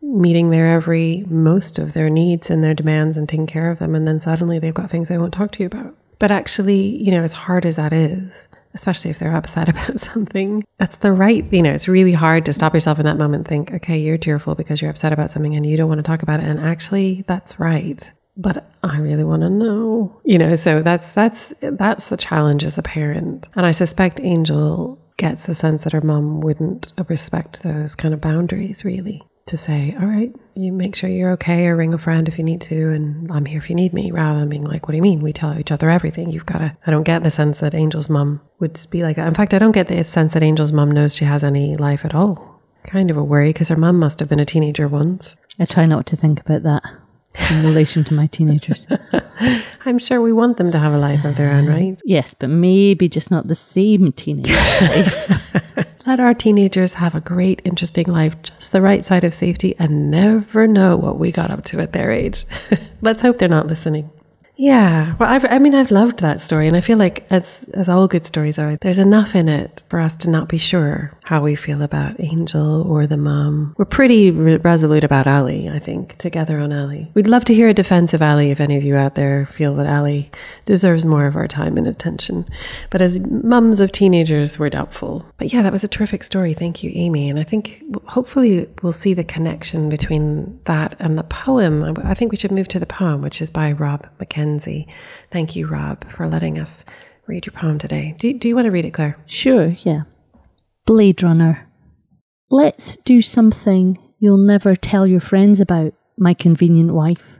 meeting 0.02 0.50
their 0.50 0.66
every, 0.66 1.24
most 1.28 1.78
of 1.78 1.92
their 1.92 2.10
needs 2.10 2.50
and 2.50 2.64
their 2.64 2.74
demands 2.74 3.16
and 3.16 3.28
taking 3.28 3.46
care 3.46 3.70
of 3.70 3.78
them. 3.78 3.94
And 3.94 4.06
then 4.06 4.18
suddenly 4.18 4.58
they've 4.58 4.74
got 4.74 4.90
things 4.90 5.08
they 5.08 5.18
won't 5.18 5.34
talk 5.34 5.52
to 5.52 5.60
you 5.60 5.66
about. 5.66 5.94
But 6.18 6.30
actually, 6.30 6.80
you 6.80 7.10
know, 7.10 7.22
as 7.22 7.32
hard 7.32 7.64
as 7.64 7.76
that 7.76 7.92
is, 7.92 8.48
especially 8.74 9.10
if 9.10 9.18
they're 9.18 9.34
upset 9.34 9.68
about 9.68 10.00
something. 10.00 10.64
That's 10.78 10.96
the 10.98 11.12
right, 11.12 11.50
you 11.52 11.62
know, 11.62 11.72
it's 11.72 11.88
really 11.88 12.12
hard 12.12 12.44
to 12.46 12.52
stop 12.52 12.74
yourself 12.74 12.98
in 12.98 13.04
that 13.04 13.18
moment 13.18 13.48
think, 13.48 13.72
okay, 13.72 13.98
you're 13.98 14.18
tearful 14.18 14.54
because 14.54 14.80
you're 14.80 14.90
upset 14.90 15.12
about 15.12 15.30
something 15.30 15.54
and 15.54 15.66
you 15.66 15.76
don't 15.76 15.88
want 15.88 15.98
to 15.98 16.02
talk 16.02 16.22
about 16.22 16.40
it. 16.40 16.46
And 16.46 16.60
actually, 16.60 17.24
that's 17.26 17.58
right. 17.58 18.12
But 18.36 18.70
I 18.82 18.98
really 18.98 19.24
want 19.24 19.42
to 19.42 19.50
know, 19.50 20.20
you 20.24 20.38
know, 20.38 20.54
so 20.54 20.82
that's, 20.82 21.12
that's, 21.12 21.52
that's 21.60 22.08
the 22.08 22.16
challenge 22.16 22.64
as 22.64 22.78
a 22.78 22.82
parent. 22.82 23.48
And 23.54 23.66
I 23.66 23.72
suspect 23.72 24.20
Angel 24.22 24.98
gets 25.18 25.44
the 25.44 25.54
sense 25.54 25.84
that 25.84 25.92
her 25.92 26.00
mom 26.00 26.40
wouldn't 26.40 26.92
respect 27.08 27.62
those 27.62 27.94
kind 27.94 28.14
of 28.14 28.22
boundaries 28.22 28.84
really 28.86 29.22
to 29.46 29.56
say, 29.56 29.96
all 30.00 30.06
right, 30.06 30.32
you 30.54 30.72
make 30.72 30.94
sure 30.94 31.10
you're 31.10 31.32
okay 31.32 31.66
or 31.66 31.76
ring 31.76 31.92
a 31.94 31.98
friend 31.98 32.28
if 32.28 32.38
you 32.38 32.44
need 32.44 32.60
to, 32.62 32.90
and 32.90 33.30
I'm 33.32 33.44
here 33.44 33.58
if 33.58 33.68
you 33.68 33.76
need 33.76 33.92
me, 33.92 34.10
rather 34.10 34.38
than 34.38 34.48
being 34.48 34.64
like, 34.64 34.86
what 34.86 34.92
do 34.92 34.96
you 34.96 35.02
mean? 35.02 35.22
We 35.22 35.32
tell 35.32 35.58
each 35.58 35.72
other 35.72 35.90
everything. 35.90 36.30
You've 36.30 36.46
got 36.46 36.58
to. 36.58 36.76
I 36.86 36.90
don't 36.90 37.02
get 37.02 37.22
the 37.22 37.30
sense 37.30 37.58
that 37.58 37.74
Angel's 37.74 38.10
mom 38.10 38.40
would 38.58 38.78
be 38.90 39.02
like 39.02 39.16
that. 39.16 39.26
In 39.26 39.34
fact, 39.34 39.54
I 39.54 39.58
don't 39.58 39.72
get 39.72 39.88
the 39.88 40.04
sense 40.04 40.34
that 40.34 40.42
Angel's 40.42 40.72
mom 40.72 40.90
knows 40.90 41.16
she 41.16 41.24
has 41.24 41.42
any 41.42 41.76
life 41.76 42.04
at 42.04 42.14
all. 42.14 42.60
Kind 42.86 43.10
of 43.10 43.16
a 43.16 43.24
worry 43.24 43.50
because 43.50 43.68
her 43.68 43.76
mom 43.76 43.98
must 43.98 44.20
have 44.20 44.28
been 44.28 44.40
a 44.40 44.46
teenager 44.46 44.88
once. 44.88 45.36
I 45.58 45.64
try 45.64 45.84
not 45.84 46.06
to 46.06 46.16
think 46.16 46.40
about 46.40 46.62
that 46.62 46.82
in 47.50 47.62
relation 47.62 48.04
to 48.04 48.14
my 48.14 48.26
teenagers. 48.26 48.86
I'm 49.84 49.98
sure 49.98 50.20
we 50.20 50.32
want 50.32 50.56
them 50.56 50.70
to 50.70 50.78
have 50.78 50.92
a 50.92 50.98
life 50.98 51.24
of 51.24 51.36
their 51.36 51.50
own, 51.50 51.68
uh, 51.68 51.72
right? 51.72 52.00
Yes, 52.04 52.34
but 52.38 52.48
maybe 52.48 53.08
just 53.08 53.30
not 53.30 53.48
the 53.48 53.54
same 53.54 54.12
teenage 54.12 54.50
life. 54.50 55.56
Let 56.06 56.20
our 56.20 56.34
teenagers 56.34 56.94
have 56.94 57.14
a 57.14 57.20
great, 57.20 57.62
interesting 57.64 58.06
life, 58.06 58.40
just 58.42 58.72
the 58.72 58.82
right 58.82 59.04
side 59.04 59.24
of 59.24 59.34
safety, 59.34 59.74
and 59.78 60.10
never 60.10 60.66
know 60.66 60.96
what 60.96 61.18
we 61.18 61.30
got 61.30 61.50
up 61.50 61.64
to 61.66 61.80
at 61.80 61.92
their 61.92 62.10
age. 62.10 62.44
Let's 63.00 63.22
hope 63.22 63.38
they're 63.38 63.48
not 63.48 63.66
listening. 63.66 64.10
Yeah, 64.56 65.16
well, 65.18 65.30
I've, 65.30 65.46
i 65.46 65.58
mean, 65.58 65.74
I've 65.74 65.90
loved 65.90 66.20
that 66.20 66.42
story, 66.42 66.68
and 66.68 66.76
I 66.76 66.82
feel 66.82 66.98
like 66.98 67.26
as 67.30 67.64
as 67.72 67.88
all 67.88 68.06
good 68.08 68.26
stories 68.26 68.58
are, 68.58 68.76
there's 68.76 68.98
enough 68.98 69.34
in 69.34 69.48
it 69.48 69.84
for 69.88 69.98
us 69.98 70.16
to 70.16 70.30
not 70.30 70.48
be 70.48 70.58
sure 70.58 71.12
how 71.30 71.40
we 71.40 71.54
feel 71.54 71.80
about 71.80 72.18
Angel 72.18 72.82
or 72.90 73.06
the 73.06 73.16
mom. 73.16 73.72
We're 73.78 73.84
pretty 73.84 74.32
re- 74.32 74.56
resolute 74.56 75.04
about 75.04 75.28
Ali, 75.28 75.68
I 75.68 75.78
think, 75.78 76.18
together 76.18 76.58
on 76.58 76.72
Ali. 76.72 77.08
We'd 77.14 77.28
love 77.28 77.44
to 77.44 77.54
hear 77.54 77.68
a 77.68 77.72
defense 77.72 78.12
of 78.12 78.20
Ali 78.20 78.50
if 78.50 78.58
any 78.58 78.76
of 78.76 78.82
you 78.82 78.96
out 78.96 79.14
there 79.14 79.46
feel 79.46 79.76
that 79.76 79.86
Ali 79.86 80.28
deserves 80.64 81.04
more 81.04 81.28
of 81.28 81.36
our 81.36 81.46
time 81.46 81.78
and 81.78 81.86
attention. 81.86 82.46
But 82.90 83.00
as 83.00 83.20
mums 83.20 83.78
of 83.78 83.92
teenagers, 83.92 84.58
we're 84.58 84.70
doubtful. 84.70 85.24
But 85.38 85.52
yeah, 85.52 85.62
that 85.62 85.70
was 85.70 85.84
a 85.84 85.88
terrific 85.88 86.24
story. 86.24 86.52
Thank 86.52 86.82
you, 86.82 86.90
Amy. 86.92 87.30
And 87.30 87.38
I 87.38 87.44
think 87.44 87.80
hopefully 88.06 88.68
we'll 88.82 88.90
see 88.90 89.14
the 89.14 89.22
connection 89.22 89.88
between 89.88 90.58
that 90.64 90.96
and 90.98 91.16
the 91.16 91.22
poem. 91.22 91.96
I 92.02 92.14
think 92.14 92.32
we 92.32 92.38
should 92.38 92.50
move 92.50 92.66
to 92.66 92.80
the 92.80 92.86
poem, 92.86 93.22
which 93.22 93.40
is 93.40 93.50
by 93.50 93.70
Rob 93.70 94.04
Mackenzie. 94.18 94.88
Thank 95.30 95.54
you, 95.54 95.68
Rob, 95.68 96.10
for 96.10 96.26
letting 96.26 96.58
us 96.58 96.84
read 97.28 97.46
your 97.46 97.52
poem 97.52 97.78
today. 97.78 98.16
Do, 98.18 98.32
do 98.32 98.48
you 98.48 98.56
want 98.56 98.64
to 98.64 98.72
read 98.72 98.84
it, 98.84 98.90
Claire? 98.90 99.16
Sure, 99.26 99.76
yeah. 99.84 100.02
Blade 100.86 101.22
Runner. 101.22 101.68
Let's 102.50 102.96
do 102.98 103.22
something 103.22 103.98
you'll 104.18 104.38
never 104.38 104.74
tell 104.74 105.06
your 105.06 105.20
friends 105.20 105.60
about, 105.60 105.94
my 106.18 106.34
convenient 106.34 106.92
wife. 106.92 107.38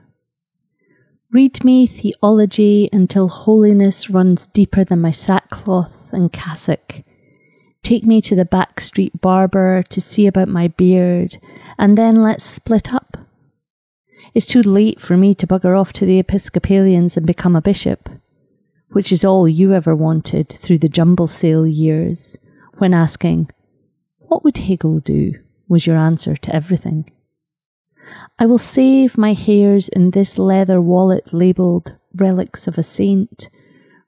Read 1.32 1.64
me 1.64 1.86
theology 1.86 2.88
until 2.92 3.28
holiness 3.28 4.10
runs 4.10 4.46
deeper 4.48 4.84
than 4.84 5.00
my 5.00 5.10
sackcloth 5.10 6.12
and 6.12 6.32
cassock. 6.32 7.02
Take 7.82 8.04
me 8.04 8.20
to 8.22 8.36
the 8.36 8.44
back 8.44 8.80
street 8.80 9.20
barber 9.20 9.82
to 9.84 10.00
see 10.00 10.26
about 10.26 10.48
my 10.48 10.68
beard, 10.68 11.38
and 11.78 11.96
then 11.96 12.22
let's 12.22 12.44
split 12.44 12.92
up. 12.92 13.16
It's 14.34 14.46
too 14.46 14.62
late 14.62 15.00
for 15.00 15.16
me 15.16 15.34
to 15.36 15.46
bugger 15.46 15.78
off 15.80 15.92
to 15.94 16.04
the 16.04 16.18
Episcopalians 16.18 17.16
and 17.16 17.26
become 17.26 17.56
a 17.56 17.62
bishop, 17.62 18.08
which 18.90 19.10
is 19.10 19.24
all 19.24 19.48
you 19.48 19.72
ever 19.72 19.96
wanted 19.96 20.50
through 20.50 20.78
the 20.78 20.88
jumble 20.88 21.26
sale 21.26 21.66
years, 21.66 22.36
when 22.80 22.94
asking, 22.94 23.50
What 24.18 24.42
would 24.42 24.56
Hegel 24.56 25.00
do? 25.00 25.34
was 25.68 25.86
your 25.86 25.96
answer 25.96 26.34
to 26.34 26.54
everything. 26.54 27.10
I 28.38 28.46
will 28.46 28.58
save 28.58 29.16
my 29.16 29.34
hairs 29.34 29.88
in 29.88 30.10
this 30.10 30.38
leather 30.38 30.80
wallet 30.80 31.32
labelled 31.32 31.94
Relics 32.14 32.66
of 32.66 32.76
a 32.76 32.82
Saint, 32.82 33.48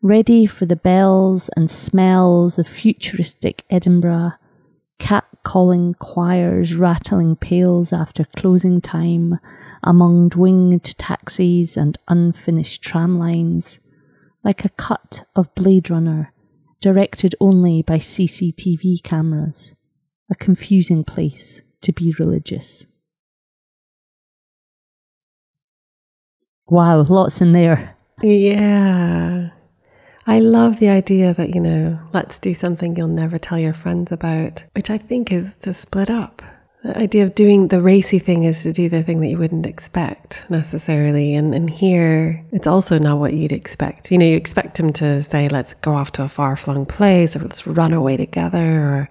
ready 0.00 0.46
for 0.46 0.66
the 0.66 0.74
bells 0.74 1.50
and 1.54 1.70
smells 1.70 2.58
of 2.58 2.66
futuristic 2.66 3.64
Edinburgh, 3.70 4.32
cat 4.98 5.26
calling 5.44 5.94
choirs 5.94 6.74
rattling 6.74 7.36
pails 7.36 7.92
after 7.92 8.24
closing 8.36 8.80
time 8.80 9.38
among 9.84 10.32
winged 10.34 10.98
taxis 10.98 11.76
and 11.76 11.98
unfinished 12.08 12.82
tram 12.82 13.18
lines, 13.18 13.78
like 14.42 14.64
a 14.64 14.70
cut 14.70 15.24
of 15.36 15.54
Blade 15.54 15.90
Runner, 15.90 16.31
directed 16.82 17.34
only 17.40 17.80
by 17.80 17.96
CCTV 17.96 19.02
cameras, 19.02 19.74
a 20.30 20.34
confusing 20.34 21.04
place 21.04 21.62
to 21.80 21.92
be 21.92 22.14
religious. 22.18 22.86
Wow, 26.66 27.02
lots 27.02 27.40
in 27.40 27.52
there. 27.52 27.96
Yeah. 28.22 29.50
I 30.26 30.40
love 30.40 30.78
the 30.78 30.88
idea 30.88 31.34
that, 31.34 31.54
you 31.54 31.60
know, 31.60 31.98
let's 32.12 32.38
do 32.38 32.54
something 32.54 32.96
you'll 32.96 33.08
never 33.08 33.38
tell 33.38 33.58
your 33.58 33.72
friends 33.72 34.12
about, 34.12 34.64
which 34.74 34.90
I 34.90 34.98
think 34.98 35.32
is 35.32 35.54
to 35.56 35.72
split 35.72 36.10
up. 36.10 36.42
The 36.82 36.98
idea 36.98 37.22
of 37.22 37.36
doing 37.36 37.68
the 37.68 37.80
racy 37.80 38.18
thing 38.18 38.42
is 38.42 38.62
to 38.62 38.72
do 38.72 38.88
the 38.88 39.04
thing 39.04 39.20
that 39.20 39.28
you 39.28 39.38
wouldn't 39.38 39.66
expect 39.66 40.44
necessarily. 40.50 41.34
And, 41.34 41.54
and 41.54 41.70
here, 41.70 42.44
it's 42.50 42.66
also 42.66 42.98
not 42.98 43.18
what 43.18 43.34
you'd 43.34 43.52
expect. 43.52 44.10
You 44.10 44.18
know, 44.18 44.26
you 44.26 44.36
expect 44.36 44.80
him 44.80 44.92
to 44.94 45.22
say, 45.22 45.48
let's 45.48 45.74
go 45.74 45.94
off 45.94 46.10
to 46.12 46.24
a 46.24 46.28
far 46.28 46.56
flung 46.56 46.84
place 46.84 47.36
or 47.36 47.40
let's 47.40 47.66
run 47.68 47.92
away 47.92 48.16
together 48.16 48.58
or 48.58 49.08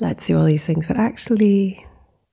let's 0.00 0.26
do 0.26 0.38
all 0.38 0.44
these 0.44 0.64
things. 0.64 0.86
But 0.86 0.96
actually, 0.96 1.86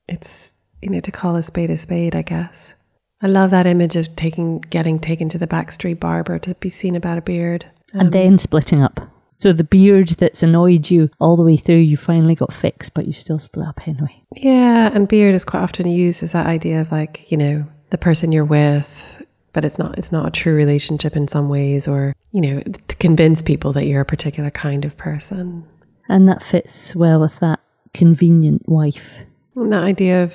it's, 0.08 0.54
you 0.82 0.89
know, 0.89 1.02
to 1.02 1.12
call 1.12 1.36
a 1.36 1.44
spade 1.44 1.72
a 1.72 1.78
spade, 1.78 2.15
I 2.15 2.22
guess. 2.22 2.74
I 3.22 3.28
love 3.28 3.52
that 3.52 3.68
image 3.68 3.98
of 3.98 4.15
taking, 4.15 4.60
getting 4.60 4.98
taken 4.98 5.28
to 5.30 5.38
the 5.38 5.48
backstreet 5.48 6.00
barber 6.00 6.39
to 6.39 6.56
be 6.56 6.70
seen 6.70 6.96
about 6.96 7.18
a 7.18 7.22
beard. 7.22 7.65
Um, 7.94 8.00
and 8.00 8.12
then 8.13 8.38
splitting 8.38 8.82
up. 8.82 9.02
So 9.39 9.54
the 9.54 9.63
beard 9.63 10.10
that's 10.10 10.43
annoyed 10.43 10.89
you 10.89 11.10
all 11.19 11.38
the 11.38 11.43
way 11.43 11.56
through, 11.56 11.78
you 11.78 11.95
finally 11.95 12.36
got 12.36 12.54
fixed, 12.54 12.93
but 12.93 13.08
you 13.08 13.13
still 13.13 13.39
split 13.39 13.67
up 13.67 13.88
anyway. 13.88 14.21
Yeah, 14.36 14.91
and 14.93 15.08
beard 15.08 15.34
is 15.34 15.45
quite 15.45 15.62
often 15.62 15.88
used 15.88 16.21
as 16.23 16.34
that 16.34 16.45
idea 16.45 16.82
of 16.82 16.91
like, 16.91 17.32
you 17.32 17.38
know, 17.38 17.65
the 17.89 17.97
person 17.97 18.34
you're 18.34 18.43
with, 18.43 19.25
but 19.54 19.63
it's 19.63 19.80
not 19.80 19.97
it's 19.97 20.12
not 20.12 20.28
a 20.28 20.32
true 20.32 20.54
relationship 20.54 21.15
in 21.15 21.30
some 21.30 21.47
ways, 21.47 21.88
or 21.88 22.13
you 22.32 22.41
know, 22.41 22.60
to 22.60 22.95
convince 22.97 23.41
people 23.41 23.71
that 23.73 23.86
you're 23.86 24.02
a 24.02 24.06
particular 24.06 24.52
kind 24.52 24.84
of 24.84 24.97
person. 24.97 25.65
And 26.10 26.28
that 26.28 26.43
fits 26.43 26.95
well 26.95 27.21
with 27.21 27.39
that 27.39 27.60
convenient 27.93 28.67
wife. 28.67 29.19
And 29.56 29.71
that 29.71 29.84
idea 29.84 30.23
of 30.23 30.34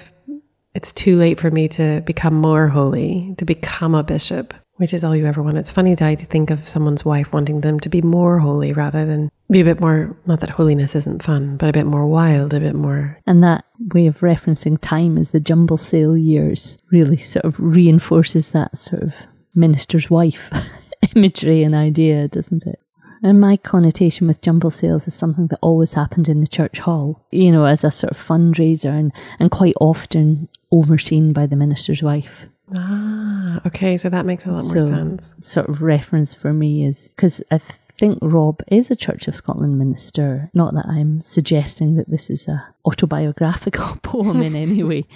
it's 0.74 0.92
too 0.92 1.16
late 1.16 1.38
for 1.38 1.50
me 1.50 1.68
to 1.68 2.00
become 2.06 2.34
more 2.34 2.68
holy, 2.68 3.34
to 3.38 3.44
become 3.44 3.94
a 3.94 4.02
bishop 4.02 4.54
which 4.76 4.92
is 4.92 5.04
all 5.04 5.14
you 5.14 5.26
ever 5.26 5.42
want. 5.42 5.56
It's 5.56 5.72
funny 5.72 5.94
to 5.96 6.16
think 6.16 6.50
of 6.50 6.68
someone's 6.68 7.04
wife 7.04 7.32
wanting 7.32 7.60
them 7.60 7.78
to 7.80 7.88
be 7.88 8.02
more 8.02 8.38
holy 8.38 8.72
rather 8.72 9.06
than 9.06 9.30
be 9.50 9.60
a 9.60 9.64
bit 9.64 9.80
more, 9.80 10.16
not 10.26 10.40
that 10.40 10.50
holiness 10.50 10.96
isn't 10.96 11.22
fun, 11.22 11.56
but 11.56 11.68
a 11.68 11.72
bit 11.72 11.86
more 11.86 12.06
wild, 12.06 12.54
a 12.54 12.60
bit 12.60 12.74
more. 12.74 13.20
And 13.26 13.42
that 13.42 13.64
way 13.92 14.06
of 14.06 14.20
referencing 14.20 14.78
time 14.80 15.18
as 15.18 15.30
the 15.30 15.40
jumble 15.40 15.76
sale 15.76 16.16
years 16.16 16.78
really 16.90 17.18
sort 17.18 17.44
of 17.44 17.58
reinforces 17.60 18.50
that 18.50 18.76
sort 18.78 19.02
of 19.02 19.14
minister's 19.54 20.10
wife 20.10 20.50
imagery 21.14 21.62
and 21.62 21.74
idea, 21.74 22.28
doesn't 22.28 22.66
it? 22.66 22.80
And 23.22 23.40
my 23.40 23.56
connotation 23.56 24.26
with 24.26 24.42
jumble 24.42 24.70
sales 24.70 25.06
is 25.06 25.14
something 25.14 25.46
that 25.46 25.58
always 25.62 25.94
happened 25.94 26.28
in 26.28 26.40
the 26.40 26.46
church 26.46 26.78
hall, 26.78 27.26
you 27.30 27.50
know, 27.50 27.64
as 27.64 27.82
a 27.82 27.90
sort 27.90 28.10
of 28.10 28.18
fundraiser 28.18 28.90
and, 28.90 29.12
and 29.38 29.50
quite 29.50 29.74
often 29.80 30.48
overseen 30.70 31.32
by 31.32 31.46
the 31.46 31.56
minister's 31.56 32.02
wife. 32.02 32.46
Ah, 32.74 33.60
okay. 33.66 33.96
So 33.98 34.08
that 34.08 34.24
makes 34.24 34.46
a 34.46 34.52
lot 34.52 34.64
so, 34.64 34.80
more 34.80 34.86
sense. 34.86 35.34
Sort 35.40 35.68
of 35.68 35.82
reference 35.82 36.34
for 36.34 36.52
me 36.52 36.84
is 36.84 37.08
because 37.08 37.42
I 37.50 37.58
think 37.96 38.18
Rob 38.22 38.60
is 38.68 38.90
a 38.90 38.96
Church 38.96 39.28
of 39.28 39.36
Scotland 39.36 39.78
minister. 39.78 40.50
Not 40.54 40.74
that 40.74 40.86
I'm 40.86 41.22
suggesting 41.22 41.96
that 41.96 42.10
this 42.10 42.28
is 42.30 42.48
a 42.48 42.66
autobiographical 42.84 43.96
poem 44.02 44.42
in 44.42 44.56
any 44.56 44.82
way, 44.82 45.06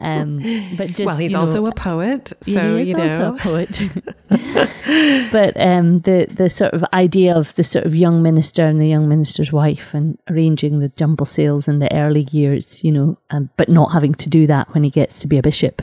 um, 0.00 0.38
but 0.76 0.88
just 0.88 1.06
well, 1.06 1.16
he's 1.16 1.30
you 1.30 1.36
know, 1.36 1.40
also 1.40 1.66
a 1.66 1.74
poet, 1.74 2.32
so 2.42 2.76
he 2.76 2.82
is 2.82 2.88
you 2.88 2.94
know, 2.94 3.32
also 3.32 3.34
a 3.34 3.38
poet. 3.38 3.80
but 5.32 5.60
um, 5.60 6.00
the 6.00 6.26
the 6.30 6.50
sort 6.50 6.72
of 6.72 6.84
idea 6.92 7.34
of 7.34 7.54
the 7.54 7.64
sort 7.64 7.86
of 7.86 7.94
young 7.94 8.22
minister 8.22 8.66
and 8.66 8.78
the 8.78 8.88
young 8.88 9.08
minister's 9.08 9.52
wife 9.52 9.94
and 9.94 10.18
arranging 10.28 10.80
the 10.80 10.88
jumble 10.90 11.26
sales 11.26 11.68
in 11.68 11.78
the 11.78 11.92
early 11.94 12.28
years, 12.30 12.84
you 12.84 12.92
know, 12.92 13.18
um, 13.30 13.48
but 13.56 13.68
not 13.68 13.92
having 13.92 14.14
to 14.14 14.28
do 14.28 14.46
that 14.46 14.72
when 14.74 14.84
he 14.84 14.90
gets 14.90 15.18
to 15.20 15.26
be 15.26 15.38
a 15.38 15.42
bishop. 15.42 15.82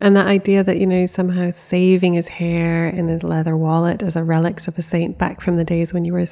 And 0.00 0.14
the 0.14 0.20
idea 0.20 0.62
that, 0.62 0.78
you 0.78 0.86
know, 0.86 1.06
somehow 1.06 1.50
saving 1.50 2.14
his 2.14 2.28
hair 2.28 2.88
in 2.88 3.08
his 3.08 3.24
leather 3.24 3.56
wallet 3.56 4.02
as 4.02 4.14
a 4.14 4.22
relics 4.22 4.68
of 4.68 4.78
a 4.78 4.82
saint 4.82 5.18
back 5.18 5.40
from 5.40 5.56
the 5.56 5.64
days 5.64 5.92
when 5.92 6.04
you 6.04 6.12
were, 6.12 6.24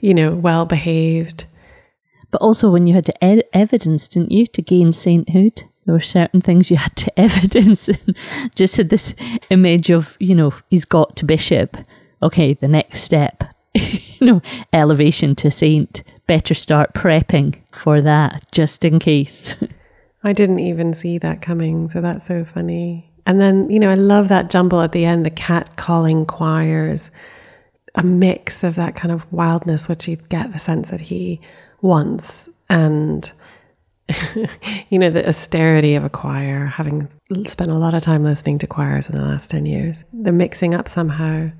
you 0.00 0.12
know, 0.12 0.34
well 0.34 0.66
behaved. 0.66 1.46
But 2.32 2.42
also 2.42 2.68
when 2.68 2.86
you 2.88 2.94
had 2.94 3.06
to 3.06 3.24
evidence, 3.54 4.08
didn't 4.08 4.32
you, 4.32 4.46
to 4.48 4.62
gain 4.62 4.92
sainthood? 4.92 5.62
There 5.84 5.94
were 5.94 6.00
certain 6.00 6.40
things 6.40 6.68
you 6.68 6.76
had 6.76 6.96
to 6.96 7.18
evidence. 7.18 7.88
Just 8.56 8.76
had 8.76 8.88
this 8.88 9.14
image 9.50 9.90
of, 9.90 10.16
you 10.18 10.34
know, 10.34 10.52
he's 10.68 10.84
got 10.84 11.14
to 11.16 11.24
bishop. 11.24 11.76
Okay, 12.22 12.54
the 12.54 12.66
next 12.66 13.02
step, 13.02 13.44
you 13.74 14.26
know, 14.26 14.42
elevation 14.72 15.36
to 15.36 15.50
saint. 15.50 16.02
Better 16.26 16.54
start 16.54 16.92
prepping 16.92 17.60
for 17.70 18.00
that 18.00 18.50
just 18.50 18.84
in 18.84 18.98
case. 18.98 19.54
I 20.26 20.32
didn't 20.32 20.58
even 20.58 20.92
see 20.92 21.18
that 21.18 21.40
coming. 21.40 21.88
So 21.88 22.00
that's 22.00 22.26
so 22.26 22.44
funny. 22.44 23.12
And 23.26 23.40
then, 23.40 23.70
you 23.70 23.78
know, 23.78 23.90
I 23.90 23.94
love 23.94 24.28
that 24.28 24.50
jumble 24.50 24.80
at 24.80 24.90
the 24.92 25.04
end, 25.04 25.24
the 25.24 25.30
cat 25.30 25.76
calling 25.76 26.26
choirs, 26.26 27.12
a 27.94 28.02
mix 28.02 28.64
of 28.64 28.74
that 28.74 28.96
kind 28.96 29.12
of 29.12 29.30
wildness, 29.32 29.88
which 29.88 30.08
you 30.08 30.16
get 30.16 30.52
the 30.52 30.58
sense 30.58 30.90
that 30.90 31.00
he 31.00 31.40
wants, 31.80 32.48
and, 32.68 33.30
you 34.88 34.98
know, 34.98 35.10
the 35.10 35.28
austerity 35.28 35.94
of 35.94 36.04
a 36.04 36.10
choir, 36.10 36.66
having 36.66 37.08
spent 37.46 37.70
a 37.70 37.78
lot 37.78 37.94
of 37.94 38.02
time 38.02 38.24
listening 38.24 38.58
to 38.58 38.66
choirs 38.66 39.08
in 39.08 39.16
the 39.16 39.24
last 39.24 39.50
10 39.50 39.64
years. 39.66 40.04
The 40.12 40.32
mixing 40.32 40.74
up 40.74 40.88
somehow. 40.88 41.50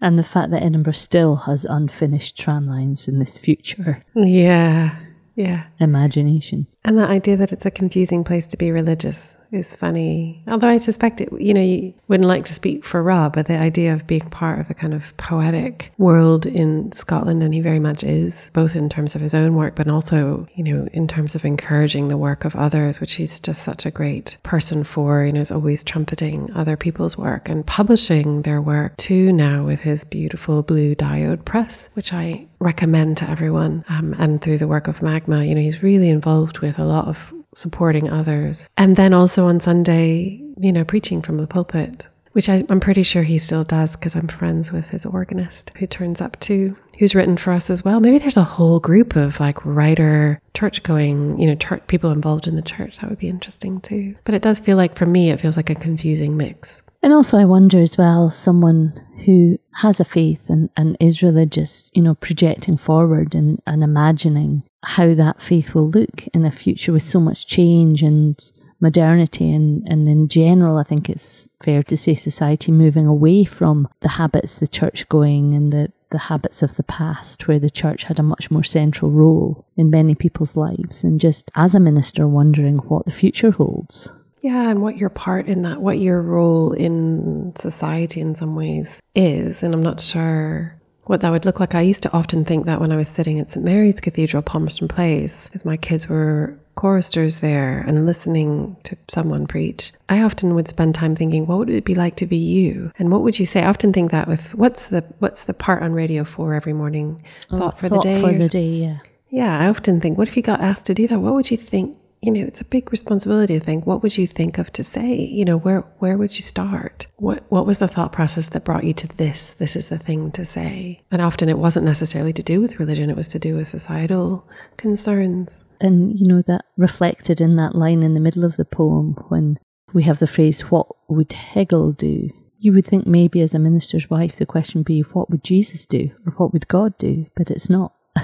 And 0.00 0.18
the 0.18 0.24
fact 0.24 0.50
that 0.50 0.62
Edinburgh 0.62 0.92
still 0.92 1.36
has 1.36 1.64
unfinished 1.64 2.38
tram 2.38 2.66
lines 2.66 3.08
in 3.08 3.18
this 3.18 3.38
future. 3.38 4.02
Yeah. 4.14 4.96
Yeah. 5.38 5.66
Imagination. 5.78 6.66
And 6.84 6.98
that 6.98 7.10
idea 7.10 7.36
that 7.36 7.52
it's 7.52 7.64
a 7.64 7.70
confusing 7.70 8.24
place 8.24 8.44
to 8.48 8.56
be 8.56 8.72
religious 8.72 9.37
is 9.50 9.74
funny. 9.74 10.42
Although 10.48 10.68
I 10.68 10.78
suspect 10.78 11.20
it, 11.20 11.28
you 11.40 11.54
know, 11.54 11.62
you 11.62 11.94
wouldn't 12.08 12.28
like 12.28 12.44
to 12.44 12.54
speak 12.54 12.84
for 12.84 13.02
Rob, 13.02 13.34
but 13.34 13.46
the 13.46 13.58
idea 13.58 13.94
of 13.94 14.06
being 14.06 14.28
part 14.30 14.60
of 14.60 14.70
a 14.70 14.74
kind 14.74 14.94
of 14.94 15.16
poetic 15.16 15.92
world 15.98 16.46
in 16.46 16.92
Scotland, 16.92 17.42
and 17.42 17.54
he 17.54 17.60
very 17.60 17.78
much 17.78 18.04
is, 18.04 18.50
both 18.52 18.76
in 18.76 18.88
terms 18.88 19.14
of 19.14 19.20
his 19.20 19.34
own 19.34 19.54
work, 19.54 19.74
but 19.74 19.88
also, 19.88 20.46
you 20.54 20.64
know, 20.64 20.88
in 20.92 21.08
terms 21.08 21.34
of 21.34 21.44
encouraging 21.44 22.08
the 22.08 22.16
work 22.16 22.44
of 22.44 22.54
others, 22.56 23.00
which 23.00 23.14
he's 23.14 23.40
just 23.40 23.62
such 23.62 23.86
a 23.86 23.90
great 23.90 24.36
person 24.42 24.84
for, 24.84 25.24
you 25.24 25.32
know, 25.32 25.40
is 25.40 25.52
always 25.52 25.84
trumpeting 25.84 26.50
other 26.54 26.76
people's 26.76 27.16
work 27.16 27.48
and 27.48 27.66
publishing 27.66 28.42
their 28.42 28.60
work 28.60 28.96
too 28.96 29.32
now 29.32 29.64
with 29.64 29.80
his 29.80 30.04
beautiful 30.04 30.62
blue 30.62 30.94
diode 30.94 31.44
press, 31.44 31.90
which 31.94 32.12
I 32.12 32.46
recommend 32.58 33.16
to 33.18 33.30
everyone. 33.30 33.84
Um, 33.88 34.14
and 34.18 34.40
through 34.40 34.58
the 34.58 34.68
work 34.68 34.88
of 34.88 35.02
Magma, 35.02 35.44
you 35.44 35.54
know, 35.54 35.60
he's 35.60 35.82
really 35.82 36.10
involved 36.10 36.58
with 36.58 36.78
a 36.78 36.84
lot 36.84 37.06
of 37.08 37.32
supporting 37.54 38.10
others. 38.10 38.70
And 38.76 38.96
then 38.96 39.12
also 39.12 39.46
on 39.46 39.60
Sunday, 39.60 40.42
you 40.58 40.72
know, 40.72 40.84
preaching 40.84 41.22
from 41.22 41.38
the 41.38 41.46
pulpit, 41.46 42.08
which 42.32 42.48
I, 42.48 42.64
am 42.68 42.80
pretty 42.80 43.02
sure 43.02 43.22
he 43.22 43.38
still 43.38 43.64
does 43.64 43.96
because 43.96 44.14
I'm 44.14 44.28
friends 44.28 44.70
with 44.72 44.88
his 44.88 45.06
organist 45.06 45.72
who 45.76 45.86
turns 45.86 46.20
up 46.20 46.38
too, 46.40 46.76
who's 46.98 47.14
written 47.14 47.36
for 47.36 47.52
us 47.52 47.70
as 47.70 47.84
well. 47.84 48.00
Maybe 48.00 48.18
there's 48.18 48.36
a 48.36 48.44
whole 48.44 48.80
group 48.80 49.16
of 49.16 49.40
like 49.40 49.64
writer, 49.64 50.40
church 50.54 50.82
going, 50.82 51.38
you 51.40 51.46
know, 51.46 51.54
church, 51.54 51.86
people 51.86 52.10
involved 52.10 52.46
in 52.46 52.56
the 52.56 52.62
church. 52.62 52.98
That 52.98 53.10
would 53.10 53.18
be 53.18 53.28
interesting 53.28 53.80
too. 53.80 54.14
But 54.24 54.34
it 54.34 54.42
does 54.42 54.60
feel 54.60 54.76
like, 54.76 54.96
for 54.96 55.06
me, 55.06 55.30
it 55.30 55.40
feels 55.40 55.56
like 55.56 55.70
a 55.70 55.74
confusing 55.74 56.36
mix. 56.36 56.82
And 57.02 57.12
also, 57.12 57.38
I 57.38 57.44
wonder 57.44 57.80
as 57.80 57.96
well, 57.96 58.28
someone 58.30 59.00
who 59.24 59.58
has 59.76 60.00
a 60.00 60.04
faith 60.04 60.42
and, 60.48 60.68
and 60.76 60.96
is 60.98 61.22
religious, 61.22 61.90
you 61.92 62.02
know, 62.02 62.14
projecting 62.14 62.76
forward 62.76 63.34
and, 63.34 63.62
and 63.66 63.84
imagining 63.84 64.64
how 64.82 65.14
that 65.14 65.42
faith 65.42 65.74
will 65.74 65.88
look 65.88 66.26
in 66.28 66.42
the 66.42 66.50
future 66.50 66.92
with 66.92 67.06
so 67.06 67.20
much 67.20 67.46
change 67.46 68.02
and 68.02 68.52
modernity 68.80 69.52
and, 69.52 69.86
and 69.88 70.08
in 70.08 70.28
general, 70.28 70.78
I 70.78 70.84
think 70.84 71.08
it's 71.08 71.48
fair 71.62 71.82
to 71.84 71.96
say 71.96 72.14
society 72.14 72.70
moving 72.70 73.06
away 73.06 73.44
from 73.44 73.88
the 74.00 74.10
habits, 74.10 74.56
the 74.56 74.68
church 74.68 75.08
going 75.08 75.54
and 75.54 75.72
the, 75.72 75.92
the 76.10 76.18
habits 76.18 76.62
of 76.62 76.76
the 76.76 76.84
past, 76.84 77.48
where 77.48 77.58
the 77.58 77.70
church 77.70 78.04
had 78.04 78.18
a 78.18 78.22
much 78.22 78.50
more 78.50 78.62
central 78.62 79.10
role 79.10 79.66
in 79.76 79.90
many 79.90 80.14
people's 80.14 80.56
lives, 80.56 81.02
and 81.02 81.20
just 81.20 81.50
as 81.54 81.74
a 81.74 81.80
minister, 81.80 82.26
wondering 82.26 82.78
what 82.78 83.04
the 83.04 83.12
future 83.12 83.50
holds. 83.50 84.12
Yeah, 84.40 84.70
and 84.70 84.80
what 84.80 84.96
your 84.96 85.10
part 85.10 85.48
in 85.48 85.62
that, 85.62 85.80
what 85.80 85.98
your 85.98 86.22
role 86.22 86.72
in 86.72 87.52
society 87.56 88.20
in 88.20 88.36
some 88.36 88.54
ways 88.54 89.02
is. 89.14 89.64
And 89.64 89.74
I'm 89.74 89.82
not 89.82 90.00
sure 90.00 90.77
what 91.08 91.22
that 91.22 91.30
would 91.30 91.44
look 91.44 91.58
like. 91.58 91.74
I 91.74 91.80
used 91.80 92.02
to 92.04 92.12
often 92.12 92.44
think 92.44 92.66
that 92.66 92.80
when 92.80 92.92
I 92.92 92.96
was 92.96 93.08
sitting 93.08 93.40
at 93.40 93.50
St. 93.50 93.64
Mary's 93.64 94.00
Cathedral, 94.00 94.42
Palmerston 94.42 94.88
Place, 94.88 95.48
because 95.48 95.64
my 95.64 95.76
kids 95.76 96.08
were 96.08 96.58
choristers 96.76 97.40
there 97.40 97.80
and 97.88 98.06
listening 98.06 98.76
to 98.84 98.96
someone 99.08 99.46
preach, 99.46 99.92
I 100.08 100.22
often 100.22 100.54
would 100.54 100.68
spend 100.68 100.94
time 100.94 101.16
thinking, 101.16 101.46
what 101.46 101.58
would 101.58 101.70
it 101.70 101.84
be 101.84 101.96
like 101.96 102.16
to 102.16 102.26
be 102.26 102.36
you? 102.36 102.92
And 102.98 103.10
what 103.10 103.22
would 103.22 103.38
you 103.38 103.46
say? 103.46 103.62
I 103.62 103.68
often 103.68 103.92
think 103.92 104.12
that 104.12 104.28
with 104.28 104.54
what's 104.54 104.88
the 104.88 105.04
what's 105.18 105.44
the 105.44 105.54
part 105.54 105.82
on 105.82 105.92
Radio 105.92 106.24
4 106.24 106.54
every 106.54 106.72
morning? 106.72 107.24
Oh, 107.50 107.58
thought 107.58 107.78
for 107.78 107.88
thought 107.88 108.02
the 108.02 108.08
day. 108.08 108.20
For 108.20 108.32
the 108.32 108.48
day, 108.48 108.68
yeah. 108.68 108.98
yeah, 109.30 109.58
I 109.58 109.68
often 109.68 110.00
think, 110.00 110.18
what 110.18 110.28
if 110.28 110.36
you 110.36 110.42
got 110.42 110.60
asked 110.60 110.84
to 110.86 110.94
do 110.94 111.08
that? 111.08 111.18
What 111.18 111.34
would 111.34 111.50
you 111.50 111.56
think? 111.56 111.97
You 112.20 112.32
know, 112.32 112.44
it's 112.44 112.60
a 112.60 112.64
big 112.64 112.90
responsibility 112.90 113.58
to 113.58 113.64
think. 113.64 113.86
What 113.86 114.02
would 114.02 114.18
you 114.18 114.26
think 114.26 114.58
of 114.58 114.72
to 114.72 114.82
say? 114.82 115.14
You 115.14 115.44
know, 115.44 115.56
where 115.56 115.80
where 115.98 116.18
would 116.18 116.34
you 116.36 116.42
start? 116.42 117.06
What 117.16 117.44
what 117.48 117.66
was 117.66 117.78
the 117.78 117.88
thought 117.88 118.12
process 118.12 118.48
that 118.48 118.64
brought 118.64 118.84
you 118.84 118.92
to 118.94 119.08
this? 119.16 119.54
This 119.54 119.76
is 119.76 119.88
the 119.88 119.98
thing 119.98 120.32
to 120.32 120.44
say. 120.44 121.00
And 121.10 121.22
often 121.22 121.48
it 121.48 121.58
wasn't 121.58 121.86
necessarily 121.86 122.32
to 122.32 122.42
do 122.42 122.60
with 122.60 122.80
religion; 122.80 123.10
it 123.10 123.16
was 123.16 123.28
to 123.28 123.38
do 123.38 123.54
with 123.54 123.68
societal 123.68 124.48
concerns. 124.76 125.64
And, 125.80 126.18
you 126.18 126.26
know, 126.26 126.42
that 126.42 126.64
reflected 126.76 127.40
in 127.40 127.54
that 127.56 127.76
line 127.76 128.02
in 128.02 128.14
the 128.14 128.20
middle 128.20 128.44
of 128.44 128.56
the 128.56 128.64
poem 128.64 129.14
when 129.28 129.58
we 129.92 130.02
have 130.04 130.18
the 130.18 130.26
phrase, 130.26 130.62
What 130.62 130.88
would 131.08 131.32
Hegel 131.32 131.92
do? 131.92 132.30
You 132.58 132.72
would 132.72 132.86
think 132.86 133.06
maybe 133.06 133.40
as 133.40 133.54
a 133.54 133.58
minister's 133.58 134.10
wife, 134.10 134.36
the 134.36 134.46
question 134.46 134.80
would 134.80 134.86
be, 134.86 135.00
What 135.00 135.30
would 135.30 135.44
Jesus 135.44 135.86
do? 135.86 136.10
Or 136.26 136.32
what 136.32 136.52
would 136.52 136.68
God 136.68 136.96
do? 136.98 137.26
But 137.36 137.50
it's 137.50 137.70
not. 137.70 137.94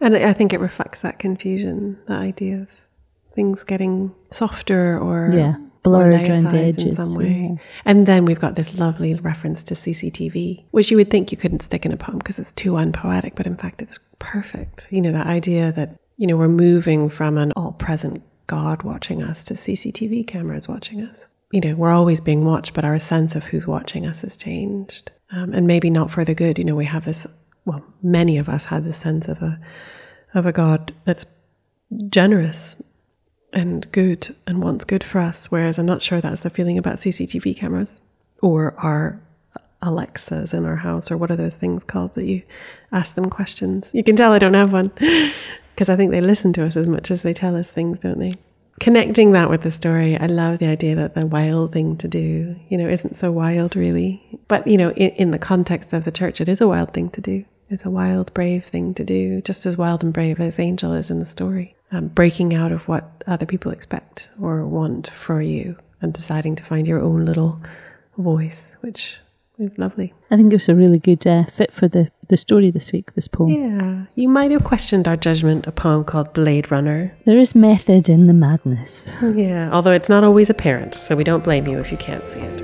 And 0.00 0.16
I 0.16 0.32
think 0.32 0.52
it 0.52 0.60
reflects 0.60 1.00
that 1.00 1.18
confusion, 1.18 1.98
that 2.06 2.20
idea 2.20 2.58
of 2.62 2.68
things 3.38 3.62
getting 3.62 4.12
softer 4.30 4.98
or 4.98 5.30
Yeah, 5.32 5.54
blurred 5.84 6.12
around 6.12 6.22
the 6.24 6.28
laicized 6.58 6.78
in 6.78 6.86
edges, 6.88 6.96
some 6.96 7.14
way. 7.14 7.50
yeah. 7.52 7.56
And 7.84 8.04
then 8.04 8.24
we've 8.24 8.40
got 8.40 8.56
this 8.56 8.76
lovely 8.76 9.14
reference 9.14 9.62
to 9.64 9.74
CCTV, 9.74 10.64
which 10.72 10.90
you 10.90 10.96
would 10.96 11.08
think 11.08 11.30
you 11.30 11.38
couldn't 11.38 11.62
stick 11.62 11.86
in 11.86 11.92
a 11.92 11.96
poem 11.96 12.18
because 12.18 12.40
it's 12.40 12.52
too 12.52 12.76
unpoetic, 12.76 13.36
but 13.36 13.46
in 13.46 13.56
fact 13.56 13.80
it's 13.80 14.00
perfect. 14.18 14.88
You 14.90 15.00
know, 15.02 15.12
that 15.12 15.28
idea 15.28 15.70
that, 15.72 15.90
you 16.16 16.26
know, 16.26 16.36
we're 16.36 16.48
moving 16.48 17.08
from 17.08 17.38
an 17.38 17.52
all 17.52 17.72
present 17.72 18.22
God 18.48 18.82
watching 18.82 19.22
us 19.22 19.44
to 19.44 19.54
CCTV 19.54 20.26
cameras 20.26 20.66
watching 20.68 21.00
us. 21.00 21.28
You 21.52 21.60
know, 21.60 21.74
we're 21.76 21.92
always 21.92 22.20
being 22.20 22.44
watched, 22.44 22.74
but 22.74 22.84
our 22.84 22.98
sense 22.98 23.36
of 23.36 23.44
who's 23.44 23.68
watching 23.68 24.04
us 24.04 24.22
has 24.22 24.36
changed. 24.36 25.12
Um, 25.30 25.52
and 25.54 25.64
maybe 25.68 25.90
not 25.90 26.10
for 26.10 26.24
the 26.24 26.34
good. 26.34 26.58
You 26.58 26.64
know, 26.64 26.74
we 26.74 26.86
have 26.86 27.04
this, 27.04 27.24
well, 27.66 27.84
many 28.02 28.36
of 28.36 28.48
us 28.48 28.64
had 28.64 28.84
this 28.84 28.96
sense 28.96 29.28
of 29.28 29.40
a, 29.42 29.60
of 30.34 30.44
a 30.44 30.52
God 30.52 30.92
that's 31.04 31.24
generous 32.08 32.76
and 33.52 33.90
good 33.92 34.34
and 34.46 34.62
wants 34.62 34.84
good 34.84 35.04
for 35.04 35.20
us. 35.20 35.50
Whereas 35.50 35.78
I'm 35.78 35.86
not 35.86 36.02
sure 36.02 36.20
that's 36.20 36.42
the 36.42 36.50
feeling 36.50 36.78
about 36.78 36.96
CCTV 36.96 37.56
cameras 37.56 38.00
or 38.40 38.74
our 38.78 39.20
Alexas 39.80 40.52
in 40.52 40.64
our 40.64 40.76
house 40.76 41.10
or 41.10 41.16
what 41.16 41.30
are 41.30 41.36
those 41.36 41.54
things 41.54 41.84
called 41.84 42.14
that 42.14 42.24
you 42.24 42.42
ask 42.92 43.14
them 43.14 43.30
questions. 43.30 43.90
You 43.92 44.02
can 44.02 44.16
tell 44.16 44.32
I 44.32 44.38
don't 44.38 44.54
have 44.54 44.72
one 44.72 44.92
because 45.74 45.88
I 45.88 45.96
think 45.96 46.10
they 46.10 46.20
listen 46.20 46.52
to 46.54 46.64
us 46.64 46.76
as 46.76 46.88
much 46.88 47.10
as 47.10 47.22
they 47.22 47.32
tell 47.32 47.56
us 47.56 47.70
things, 47.70 48.00
don't 48.00 48.18
they? 48.18 48.34
Connecting 48.80 49.32
that 49.32 49.50
with 49.50 49.62
the 49.62 49.70
story, 49.70 50.16
I 50.16 50.26
love 50.26 50.58
the 50.58 50.66
idea 50.66 50.94
that 50.94 51.14
the 51.14 51.26
wild 51.26 51.72
thing 51.72 51.96
to 51.96 52.08
do, 52.08 52.54
you 52.68 52.78
know, 52.78 52.88
isn't 52.88 53.16
so 53.16 53.32
wild 53.32 53.74
really. 53.74 54.22
But, 54.46 54.66
you 54.66 54.76
know, 54.76 54.90
in, 54.92 55.10
in 55.10 55.30
the 55.30 55.38
context 55.38 55.92
of 55.92 56.04
the 56.04 56.12
church, 56.12 56.40
it 56.40 56.48
is 56.48 56.60
a 56.60 56.68
wild 56.68 56.92
thing 56.92 57.10
to 57.10 57.20
do. 57.20 57.44
It's 57.70 57.84
a 57.84 57.90
wild, 57.90 58.32
brave 58.34 58.64
thing 58.64 58.94
to 58.94 59.04
do, 59.04 59.42
just 59.42 59.66
as 59.66 59.76
wild 59.76 60.02
and 60.02 60.12
brave 60.12 60.40
as 60.40 60.58
Angel 60.58 60.94
is 60.94 61.10
in 61.10 61.18
the 61.18 61.26
story. 61.26 61.76
Um, 61.90 62.08
breaking 62.08 62.54
out 62.54 62.70
of 62.70 62.86
what 62.86 63.24
other 63.26 63.46
people 63.46 63.72
expect 63.72 64.30
or 64.42 64.66
want 64.66 65.08
for 65.08 65.40
you 65.40 65.74
and 66.02 66.12
deciding 66.12 66.54
to 66.56 66.62
find 66.62 66.86
your 66.86 67.00
own 67.00 67.24
little 67.24 67.60
voice, 68.18 68.76
which 68.82 69.20
is 69.58 69.78
lovely. 69.78 70.12
I 70.30 70.36
think 70.36 70.52
it 70.52 70.56
was 70.56 70.68
a 70.68 70.74
really 70.74 70.98
good 70.98 71.26
uh, 71.26 71.46
fit 71.46 71.72
for 71.72 71.88
the, 71.88 72.10
the 72.28 72.36
story 72.36 72.70
this 72.70 72.92
week, 72.92 73.14
this 73.14 73.26
poem. 73.26 73.50
Yeah. 73.50 74.04
You 74.16 74.28
might 74.28 74.50
have 74.50 74.64
questioned 74.64 75.08
our 75.08 75.16
judgment, 75.16 75.66
a 75.66 75.72
poem 75.72 76.04
called 76.04 76.34
Blade 76.34 76.70
Runner. 76.70 77.16
There 77.24 77.38
is 77.38 77.54
method 77.54 78.10
in 78.10 78.26
the 78.26 78.34
madness. 78.34 79.10
Yeah, 79.22 79.70
although 79.72 79.92
it's 79.92 80.10
not 80.10 80.24
always 80.24 80.50
apparent, 80.50 80.94
so 80.94 81.16
we 81.16 81.24
don't 81.24 81.42
blame 81.42 81.66
you 81.66 81.78
if 81.78 81.90
you 81.90 81.96
can't 81.96 82.26
see 82.26 82.40
it. 82.40 82.62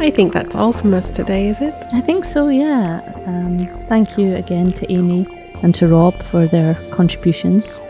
I 0.00 0.10
think 0.10 0.32
that's 0.32 0.54
all 0.54 0.72
from 0.72 0.94
us 0.94 1.10
today, 1.10 1.48
is 1.48 1.60
it? 1.60 1.74
I 1.92 2.00
think 2.00 2.24
so, 2.24 2.48
yeah. 2.48 3.02
Um, 3.26 3.66
thank 3.88 4.16
you 4.16 4.36
again 4.36 4.72
to 4.74 4.92
Amy 4.92 5.26
and 5.62 5.74
to 5.76 5.88
Rob 5.88 6.22
for 6.24 6.46
their 6.46 6.74
contributions 6.90 7.80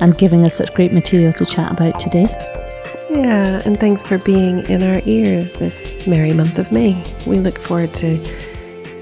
and 0.00 0.18
giving 0.18 0.44
us 0.44 0.54
such 0.54 0.74
great 0.74 0.92
material 0.92 1.32
to 1.34 1.46
chat 1.46 1.70
about 1.72 2.00
today. 2.00 2.26
Yeah, 3.10 3.62
and 3.64 3.78
thanks 3.78 4.04
for 4.04 4.18
being 4.18 4.64
in 4.70 4.82
our 4.82 5.02
ears 5.04 5.52
this 5.54 6.06
merry 6.06 6.32
month 6.32 6.58
of 6.58 6.72
May. 6.72 7.02
We 7.26 7.38
look 7.38 7.58
forward 7.58 7.92
to 7.94 8.18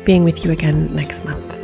being 0.05 0.25
with 0.25 0.45
you 0.45 0.51
again 0.51 0.95
next 0.95 1.25
month. 1.25 1.60